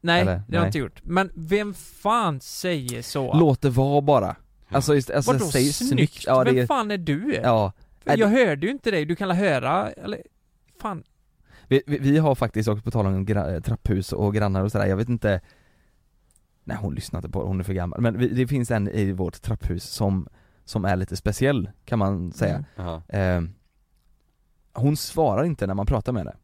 [0.00, 0.32] Nej, Eller?
[0.32, 0.58] det har Nej.
[0.58, 1.00] jag inte gjort.
[1.04, 3.38] Men vem fan säger så?
[3.38, 4.36] Låt det vara bara.
[4.68, 6.24] Alltså, just, alltså Vadå säg snyggt?
[6.26, 7.34] Ja, vem det fan är du?
[7.42, 7.72] ja.
[8.00, 10.22] För jag hörde ju inte dig, du kan la höra, eller
[10.80, 11.04] Fan,
[11.68, 13.26] Vi, vi, vi har faktiskt också på tal om
[13.64, 15.40] trapphus och grannar och sådär, jag vet inte
[16.64, 18.00] Nej hon lyssnar inte på det, hon är för gammal.
[18.00, 20.28] Men det finns en i vårt trapphus som,
[20.64, 22.64] som är lite speciell kan man säga.
[22.76, 23.00] Mm.
[23.08, 23.50] Eh,
[24.72, 26.36] hon svarar inte när man pratar med henne.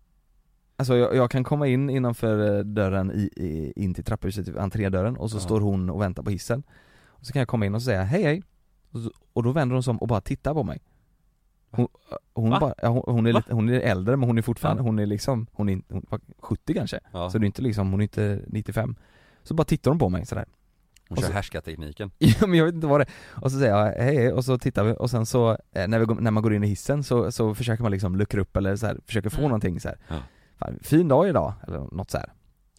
[0.76, 4.58] Alltså jag, jag kan komma in innanför eh, dörren i, i, in till trapphuset, typ
[4.58, 5.40] entrédörren och så Ja.
[5.40, 6.62] står hon och väntar på hissen.
[7.06, 8.42] Och så kan jag komma in och säga hej hej.
[8.90, 10.80] Och, så, och då vänder hon sig om och bara tittar på mig.
[11.70, 11.88] Hon,
[12.34, 12.60] hon, Va?
[12.60, 14.84] bara, ja, hon, hon, är lite, hon är äldre men hon är fortfarande, Ja.
[14.86, 17.00] hon är liksom, hon är, hon var 70 kanske.
[17.12, 17.30] Ja.
[17.30, 18.96] Så det är inte liksom, hon är inte 95.
[19.42, 20.44] Så bara tittar hon på mig sådär.
[21.08, 23.42] Hon och kör så- härskartekniken Ja men jag vet inte vad det är.
[23.44, 26.06] Och så säger jag hej och så tittar vi och sen så eh, när, vi,
[26.14, 28.86] när man går in i hissen så, så försöker man liksom luckra upp eller så
[28.86, 29.48] här, försöker få Mm.
[29.48, 29.98] någonting så här.
[30.08, 30.16] Ja.
[30.58, 32.32] Fan, fin dag idag, eller något så här.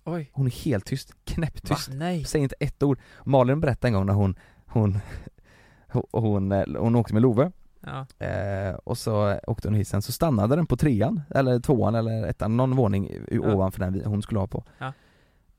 [0.04, 3.00] oj, Hon är helt tyst, knäpptyst, nej säger inte ett ord.
[3.24, 4.36] Malin berättade en gång när hon,
[4.66, 5.00] hon,
[5.88, 7.52] hon, hon, eh, hon åkte med Love
[7.86, 11.96] Ja, eh, och så åkte hon i hissen, så stannade den på trean, eller tvåan
[11.96, 13.54] eller ettan, någon våning Ja.
[13.54, 14.64] ovanför den hon skulle ha på.
[14.78, 14.94] Ja.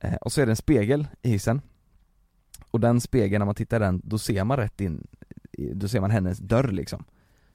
[0.02, 1.60] Eh, och så är det en spegel i hissen.
[2.70, 5.06] Och den spegeln, när man tittar i den, då ser man rätt in,
[5.74, 7.04] då ser man hennes dörr liksom.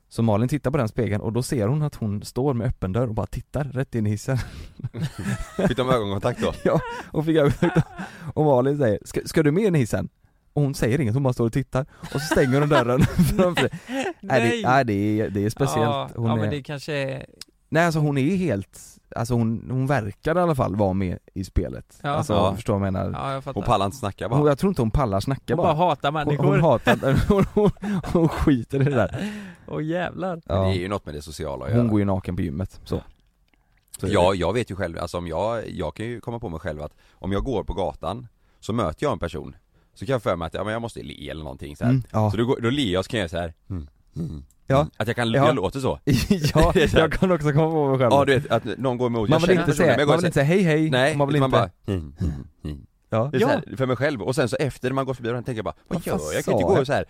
[0.10, 2.94] Så Malin tittar på den spegeln och då ser hon att hon står med öppen
[2.94, 4.38] dörr och bara tittar rätt in i hissen.
[5.68, 6.54] Fick de ögonkontakt då?
[6.64, 6.80] ja,
[7.12, 7.88] och fick ögonkontakt.
[8.34, 10.10] Och Malin säger, ska, ska du med in i hissen?
[10.54, 11.86] Och hon säger inget, hon bara står och tittar.
[12.00, 13.02] Och så stänger hon dörren
[13.38, 13.80] framför sig.
[14.22, 15.86] Nej, det, nej det, är, det är speciellt.
[15.86, 17.26] Ja, Hon ja är, men det kanske är,
[17.70, 21.44] Nej alltså hon är helt, alltså hon, hon verkar i alla fall vara med i
[21.44, 22.00] spelet.
[22.04, 22.10] Ja.
[22.10, 22.56] Alltså Ja.
[22.56, 23.12] förstår du vad jag menar?
[23.12, 25.54] ja jag fattar Hon pallar inte snacka bara Hon, jag tror inte hon pallar snacka
[25.56, 25.90] Hon bara bara.
[25.90, 27.72] hatar Hon, människor, hon hatar, hon, hon,
[28.14, 29.32] hon skiter i det där.
[29.68, 30.56] åh jävlar Ja.
[30.62, 32.82] Det är ju något med det sociala att Hon göra går ju naken på gymmet,
[32.84, 33.02] så.
[34.02, 36.82] Ja, jag vet ju själv, alltså om jag, jag kan ju komma på mig själv
[36.82, 38.28] att om jag går på gatan
[38.60, 39.56] Så möter jag en person
[39.94, 41.92] Så kan jag för mig att, ja men jag måste le eller någonting så här.
[41.92, 42.32] Mm, ja.
[42.32, 43.54] Så då, går- då ler jag så kan jag så här.
[43.70, 44.76] Mm, mm, Ja.
[44.80, 44.90] mm.
[44.98, 45.46] Att jag kan, Ja.
[45.46, 46.00] jag låter så
[46.54, 48.12] ja, jag kan också komma på mig själv.
[48.14, 50.18] Ja du vet, att någon går emot, man vill inte säga, men jag går man
[50.20, 52.78] vill inte säga hej hej, Nej, man vill man inte, bara mm, mm, mm.
[53.10, 53.30] ja.
[53.32, 55.46] Det är här, för mig själv, och sen så efter när man går förbi varandra
[55.46, 56.34] tänker jag bara Vad gör jag?
[56.34, 57.06] Jag kan inte gå så här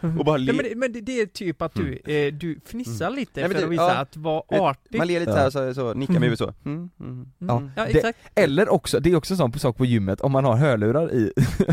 [0.18, 2.60] och bara le Nej, men, det, men det, det är typ att du, eh, du
[2.66, 3.94] fnissar lite Nej, för det- att visa ja.
[3.94, 5.50] att vara artig Man ler lite Ja.
[5.50, 7.56] så, här, så, så nickar med huvudet så mm, mm, Ja.
[7.56, 7.70] mm.
[7.76, 10.44] Ja Det- exakt Eller också, det är också en sån sak på gymmet, om man
[10.44, 11.32] har hörlurar i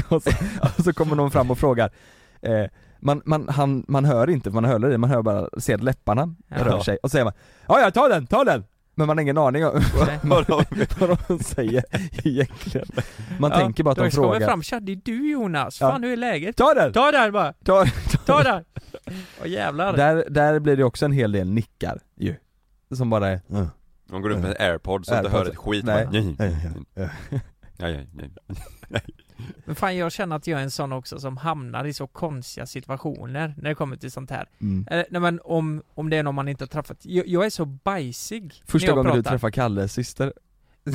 [0.10, 0.30] och, så,
[0.78, 1.92] och så kommer någon fram och frågar
[2.42, 2.66] eh,
[3.02, 6.36] man, man, han, man hör inte, man hör det, man hör bara, ser att läpparna
[6.48, 6.66] Ja.
[6.66, 7.34] rör sig och så säger man
[7.68, 8.64] Ja ja, ta den, ta den!
[8.96, 9.72] Men man har ingen aning om
[10.24, 10.64] vad, de,
[11.00, 11.84] vad de säger
[12.24, 12.88] egentligen
[13.40, 15.82] Man Ja, tänker bara att de Då kommer frågar fram, tja det är du Jonas,
[15.82, 15.90] Ja.
[15.92, 16.58] fan hur är läget?
[16.58, 16.94] Ta den!
[16.94, 17.86] Ta den bara, Ta,
[18.26, 18.64] ta den!
[19.42, 22.36] Åh jävlar där, där blir det också en hel del nickar ju
[22.96, 23.68] Som bara är mm.
[24.10, 25.44] De går ut med airpods så inte Airpods.
[25.46, 26.06] hör ett skit Nej.
[26.06, 27.10] bara, nej, Nej,
[27.78, 28.30] nej, nej,
[28.88, 29.02] nej.
[29.66, 32.66] Men fan jag känner att jag är en sån också som hamnar i så konstiga
[32.66, 34.88] situationer när det kommer till sånt här mm.
[34.92, 37.50] eh, Nej men om, om det är någon man inte har träffat, jag, jag är
[37.50, 39.32] så bajsig Första gången du pratar.
[39.32, 40.34] träffar Kalles syster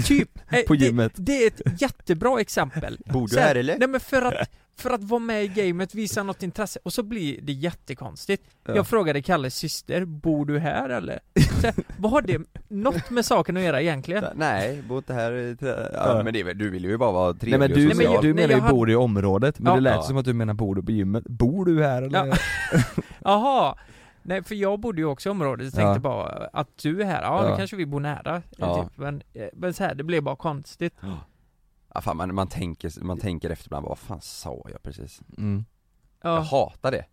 [0.07, 0.39] Typ!
[0.51, 1.13] Eh, På det, gymmet.
[1.17, 3.79] det är ett jättebra exempel Bor du här eller?
[3.79, 7.03] Nej men för att, för att vara med i gamet, visa något intresse, och så
[7.03, 8.75] blir det jättekonstigt Ja.
[8.77, 11.21] Jag frågade Kalles syster, bor du här eller?
[11.63, 11.69] Så,
[11.99, 14.25] vad har det något med saken att göra egentligen?
[14.35, 16.17] Nej, bor inte här, i trä- Ja.
[16.17, 17.87] ja, men det, är väl- du vill ju bara vara Nej trevlig men och du,
[17.87, 19.75] Nej, men social du jag- menar nej, ju jag bor i området, men Ja.
[19.75, 20.03] det lät Ja.
[20.03, 21.25] som att du menar bor du på gymmet.
[21.25, 22.27] Bor du här eller?
[22.27, 22.37] Ja.
[23.25, 23.77] Jaha!
[24.23, 25.99] Nej för jag bodde ju också i området, så tänkte Ja.
[25.99, 27.51] bara att du är här, ja, Ja.
[27.51, 28.83] då kanske vi bor nära Ja.
[28.85, 28.93] typ.
[28.99, 30.95] Men, eh, men så här, det blev bara konstigt
[31.97, 35.21] Ja, fan, man, man, tänker, man tänker efter ibland, vad fan sa jag precis?
[35.39, 35.65] Mm.
[36.23, 37.05] Jag Ja, hatar det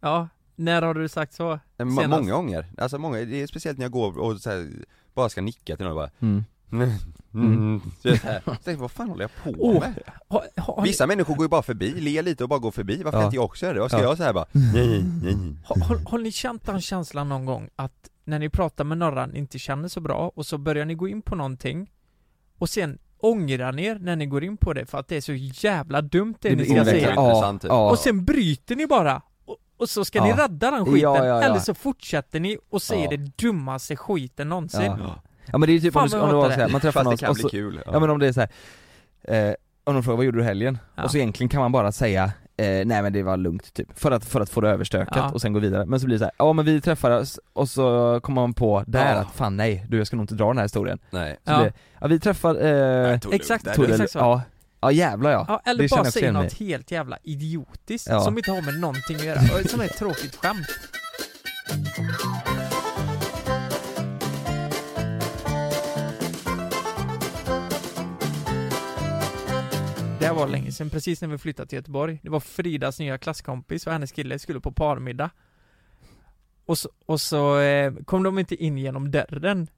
[0.00, 1.52] ja, när har du sagt så?
[1.52, 2.08] M- Senast.
[2.20, 4.70] Många gånger, alltså många, det är speciellt när jag går och så här,
[5.14, 6.44] bara ska nicka till någon och bara Mm.
[7.34, 7.52] Mm.
[7.52, 7.80] Mm.
[8.02, 9.94] Så jag tänkte, vad fan håller jag på Åh, med?
[10.28, 13.18] ha, ha, Vissa människor går ju bara förbi, ler lite och bara går förbi, varför
[13.18, 13.22] Ja.
[13.22, 13.80] kan inte jag också göra det?
[13.80, 14.04] Vad ska Ja.
[14.04, 14.46] jag säga bara?
[14.52, 15.56] Nej, nej, nej.
[15.64, 19.26] Har, har, har ni känt den känslan någon gång att när ni pratar med några
[19.26, 21.90] ni inte känner så bra och så börjar ni gå in på någonting
[22.58, 25.20] och sen ångrar ni er när ni går in på det för att det är
[25.20, 27.12] så jävla dumt det, Det ni ska säga.
[27.14, 27.64] Ja, typ.
[27.68, 27.90] ja.
[27.90, 30.36] Och sen bryter ni bara och, och så ska ni Ja.
[30.44, 31.42] rädda den skiten, Ja, ja, ja.
[31.42, 33.10] eller så fortsätter ni och säger Ja.
[33.10, 34.82] det dummaste skiten någonsin.
[34.82, 35.22] Ja.
[35.52, 37.04] Ja men det är typ Fan om, du, om det var så här, man träffar
[37.04, 37.80] någon och så, kul.
[37.86, 39.48] Ja men om det är så här.
[39.48, 39.54] Eh,
[39.84, 40.78] om de frågar vad gjorde du helgen?
[40.94, 41.04] Ja.
[41.04, 44.10] Och så egentligen kan man bara säga eh, nej men det var lugnt typ, för
[44.10, 45.30] att, för att få det överstökat Ja.
[45.30, 45.86] och sen gå vidare.
[45.86, 48.84] Men så blir det så här, ja men vi träffades och så kommer man på
[48.86, 49.20] där Ja.
[49.20, 50.98] att fan nej, du jag ska nog inte dra den här historien.
[51.10, 51.36] Nej.
[51.44, 51.58] Så Ja.
[51.58, 54.18] det, ja vi träffade, eh, Nej, tog Exakt, tog det, exakt så.
[54.18, 54.42] ja,
[54.80, 55.44] ja jävlar ja.
[55.48, 58.20] Ja, eller det bara säga mig något helt jävla idiotiskt Ja.
[58.20, 60.66] som inte har med någonting att göra, och som är ett tråkigt skämt.
[70.24, 72.20] Det här var länge sedan, precis när vi flyttade till Göteborg.
[72.22, 75.30] Det var Fridas nya klasskompis och hennes kille skulle på parmiddag.
[76.66, 79.68] Och så, och så eh, kom de inte in genom dörren.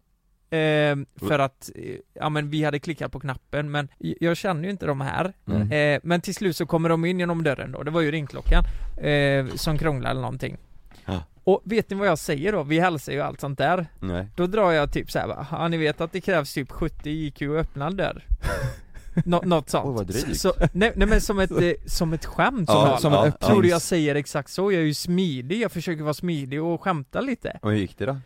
[0.50, 0.96] Eh,
[1.28, 4.86] för att, eh, ja men vi hade klickat på knappen men jag känner ju inte
[4.86, 5.32] de här.
[5.46, 5.72] Mm.
[5.72, 8.64] Eh, men till slut så kommer de in genom dörren då, det var ju ringklockan
[9.06, 10.56] eh, som krånglade eller någonting.
[11.04, 11.22] Ja.
[11.44, 12.62] Och vet ni vad jag säger då?
[12.62, 13.86] Vi hälsar ju allt sånt där.
[14.00, 14.26] Nej.
[14.36, 17.42] Då drar jag typ såhär bara, ja ni vet att det krävs typ 70 IQ
[17.42, 18.22] att öppna en dörr?
[19.24, 19.86] Nå, något sånt.
[19.86, 20.40] Oj, vad drygt.
[20.40, 23.62] Så, nej, nej men som ett, eh, som ett skämt Ja, som, som ja, Tror
[23.62, 24.72] du jag säger exakt så?
[24.72, 27.58] Jag är ju smidig, jag försöker vara smidig och skämta lite.
[27.62, 28.16] Och hur gick det då?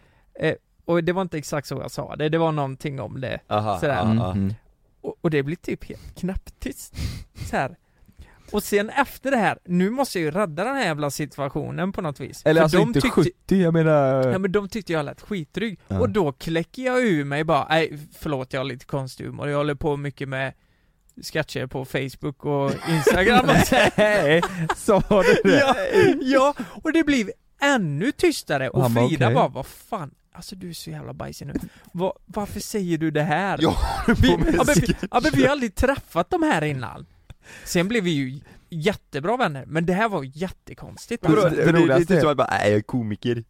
[0.41, 3.41] Eh, och det var inte exakt så jag sa det, det var någonting om det.
[3.49, 4.03] Aha, Sådär.
[4.03, 4.33] Mm, ja.
[4.33, 4.55] mm.
[5.01, 6.95] Och, och det blir typ helt knäpptyst.
[7.51, 7.77] Så här.
[8.53, 12.03] Och sen efter det här, nu måste jag ju rädda den här jävla situationen på
[12.03, 12.43] något vis.
[12.45, 14.29] Eller För alltså de inte tyckte- 70, jag menar...
[14.33, 16.01] Ja men de tyckte jag lät skitdryg, Ja.
[16.01, 19.57] och då kläcker jag ur mig bara, nej förlåt jag har lite konstig humor, jag
[19.57, 20.53] håller på mycket med
[21.23, 23.47] sketcher på Facebook och Instagram.
[23.97, 24.43] Nej,
[24.77, 25.59] sa du det?
[25.59, 25.77] ja,
[26.21, 28.69] ja, och det blev ännu tystare.
[28.69, 29.35] Och Han bara, Frida okej.
[29.35, 30.15] bara, vad fan?
[30.33, 31.55] Alltså du är så jävla bajsig nu,
[31.93, 33.59] Va, varför säger du det här?
[33.63, 33.77] Jag
[34.21, 37.07] vi, ja, men, vi, ja, men vi har aldrig träffat de här innan.
[37.65, 38.41] Sen blev vi ju
[38.71, 41.23] jättebra vänner, men det här var jättekonstigt.
[41.23, 43.45] Vadå, det det, det, det, roligaste det att bara, nej jag är komiker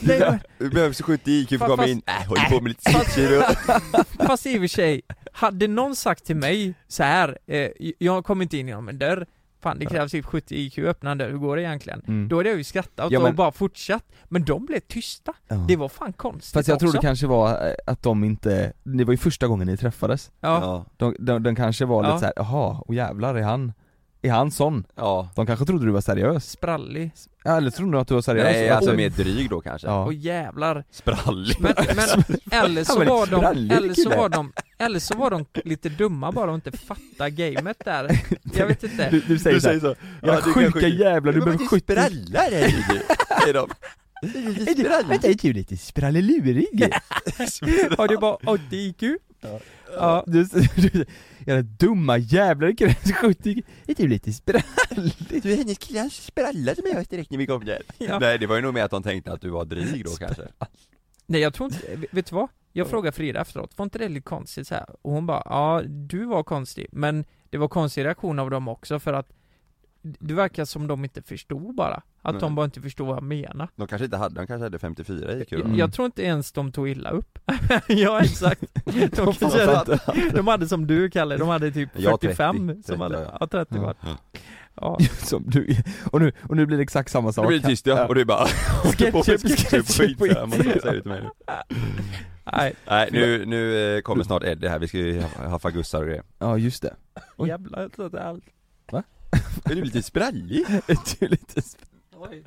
[0.00, 4.26] Nej, Det behövs 70 IQ för att komma in, nej håller på med lite och...
[4.26, 8.42] Fast i och för sig, hade någon sagt till mig så här, eh, jag kommer
[8.42, 9.26] inte in genom en dörr
[9.62, 12.02] Fan det krävs typ 70 IQ att öppna en dörr, hur går det egentligen?
[12.08, 12.28] Mm.
[12.28, 15.64] Då hade jag ju skrattat Ja, och men- bara fortsatt, men de blev tysta Ja.
[15.68, 17.00] Det var fan konstigt Fast jag tror också.
[17.00, 20.60] det kanske var eh, att de inte, det var ju första gången ni träffades Ja,
[20.60, 22.08] Ja, De, de, de kanske var Ja.
[22.08, 23.72] lite såhär, jaha, och jävlar är han,
[24.22, 24.84] är han sån?
[24.96, 26.50] ja De kanske trodde du var seriös?
[26.50, 27.10] sprallig,
[27.44, 28.44] Ja, eller trodde de att du var seriös?
[28.44, 30.04] Nej alltså att- mer dryg då kanske Ja.
[30.04, 32.06] och jävlar Sprallig Men, men
[32.64, 36.50] eller så var de, eller så var de, eller så var de lite dumma bara
[36.50, 38.20] och inte fatta gamet där
[38.54, 41.40] Jag vet inte Du, du säger, Du säger så, ja, du sjuka kanske- jävlar, du
[41.40, 43.02] behöver 70 sprallar är du?
[43.50, 43.70] Är de?
[44.70, 46.92] Är du, vänta, är du lite sprallelurig?
[47.98, 49.02] Har du bara 80 IQ?
[49.96, 50.44] Ja, du,
[50.76, 51.04] du,
[51.46, 55.12] jävla dumma jävlar, det krävs 70 Är du lite sprallig?
[55.42, 58.18] Du är hennes kille, han sprallar som jag direkt när vi kom där Ja.
[58.18, 60.42] Nej det var ju nog mer att de tänkte att du var dryg då kanske
[61.26, 62.48] Nej jag tror inte, vet du vad?
[62.72, 64.86] Jag frågade Frida efteråt, var inte det lite konstigt så här?
[65.02, 69.00] Och hon bara, ja du var konstig, men det var konstig reaktion av dem också
[69.00, 69.28] för att
[70.02, 72.56] det verkar som de inte förstod bara, att de Nej.
[72.56, 73.68] bara inte förstod vad jag menar.
[73.76, 75.56] De kanske inte hade, de kanske hade 54 IQ då.
[75.56, 75.74] Mm.
[75.78, 77.38] Jag tror inte ens de tog illa upp.
[77.88, 78.60] Ja exakt.
[78.84, 79.98] De, De kanske hade,
[80.34, 83.36] de hade som du Kalle, de hade typ Ja, 45 30, som hade, ja.
[83.40, 84.16] ja 30 var Ja.
[84.74, 85.76] Ja, Som du,
[86.10, 87.44] och nu, och nu blir det exakt samma sak.
[87.44, 91.30] Då blir det tyst ja, och du bara Sketchup, sketchup, nu.
[92.52, 92.74] Nej.
[92.86, 96.06] Nej nu, nu eh, kommer snart Eddie här, vi ska ju ha- ha fagussar och
[96.06, 96.22] grejer.
[96.38, 96.94] Ja just det.
[97.36, 97.48] Oj.
[97.48, 98.44] jävlar så det är allt
[99.64, 100.60] Är du lite sprallig?
[100.86, 102.44] Är du lite sp-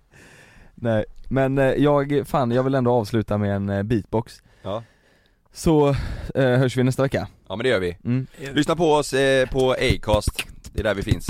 [0.75, 4.41] Nej, men eh, jag, fan jag vill ändå avsluta med en eh, beatbox.
[4.63, 4.83] Ja.
[5.53, 5.89] Så
[6.35, 7.27] eh, hörs vi nästa vecka.
[7.47, 7.97] Ja men det gör vi.
[8.03, 8.27] Mm.
[8.53, 11.27] Lyssna på oss eh, på Acast, det är där vi finns.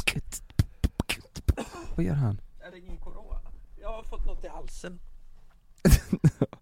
[1.96, 2.42] Vad gör han?
[2.68, 3.40] Är det ingen corona?
[3.82, 5.00] Jag har fått något i halsen.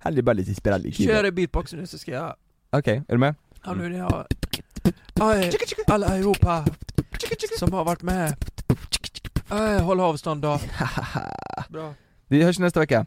[0.00, 2.34] Han är bara lite sprallig Kör beatboxen nu så ska jag,
[2.70, 3.34] Okej, är du med?
[3.64, 4.26] ja nu är jag
[5.20, 5.52] Aj,
[5.86, 6.64] allihopa
[7.58, 8.36] som har varit med.
[9.48, 10.60] Aj, Håll avstånd då.
[11.68, 11.94] Bra.
[12.28, 13.06] Vi hörs nästa vecka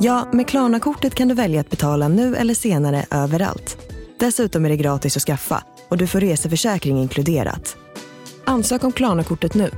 [0.00, 3.78] Ja, med Klarna-kortet kan du välja att betala nu eller senare överallt.
[4.18, 7.76] Dessutom är det gratis att skaffa och du får reseförsäkring inkluderat.
[8.44, 9.70] Ansök om Klarna-kortet nu.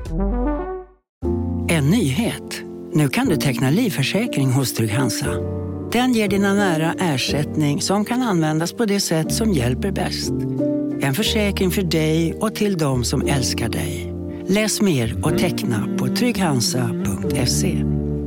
[1.68, 2.62] En nyhet.
[2.92, 5.34] Nu kan du teckna livförsäkring hos Trygg-Hansa.
[5.92, 10.32] Den ger dina nära ersättning som kan användas på det sätt som hjälper bäst.
[11.00, 14.14] En försäkring för dig och till de som älskar dig.
[14.48, 18.05] Läs mer och teckna på trygghansa.se.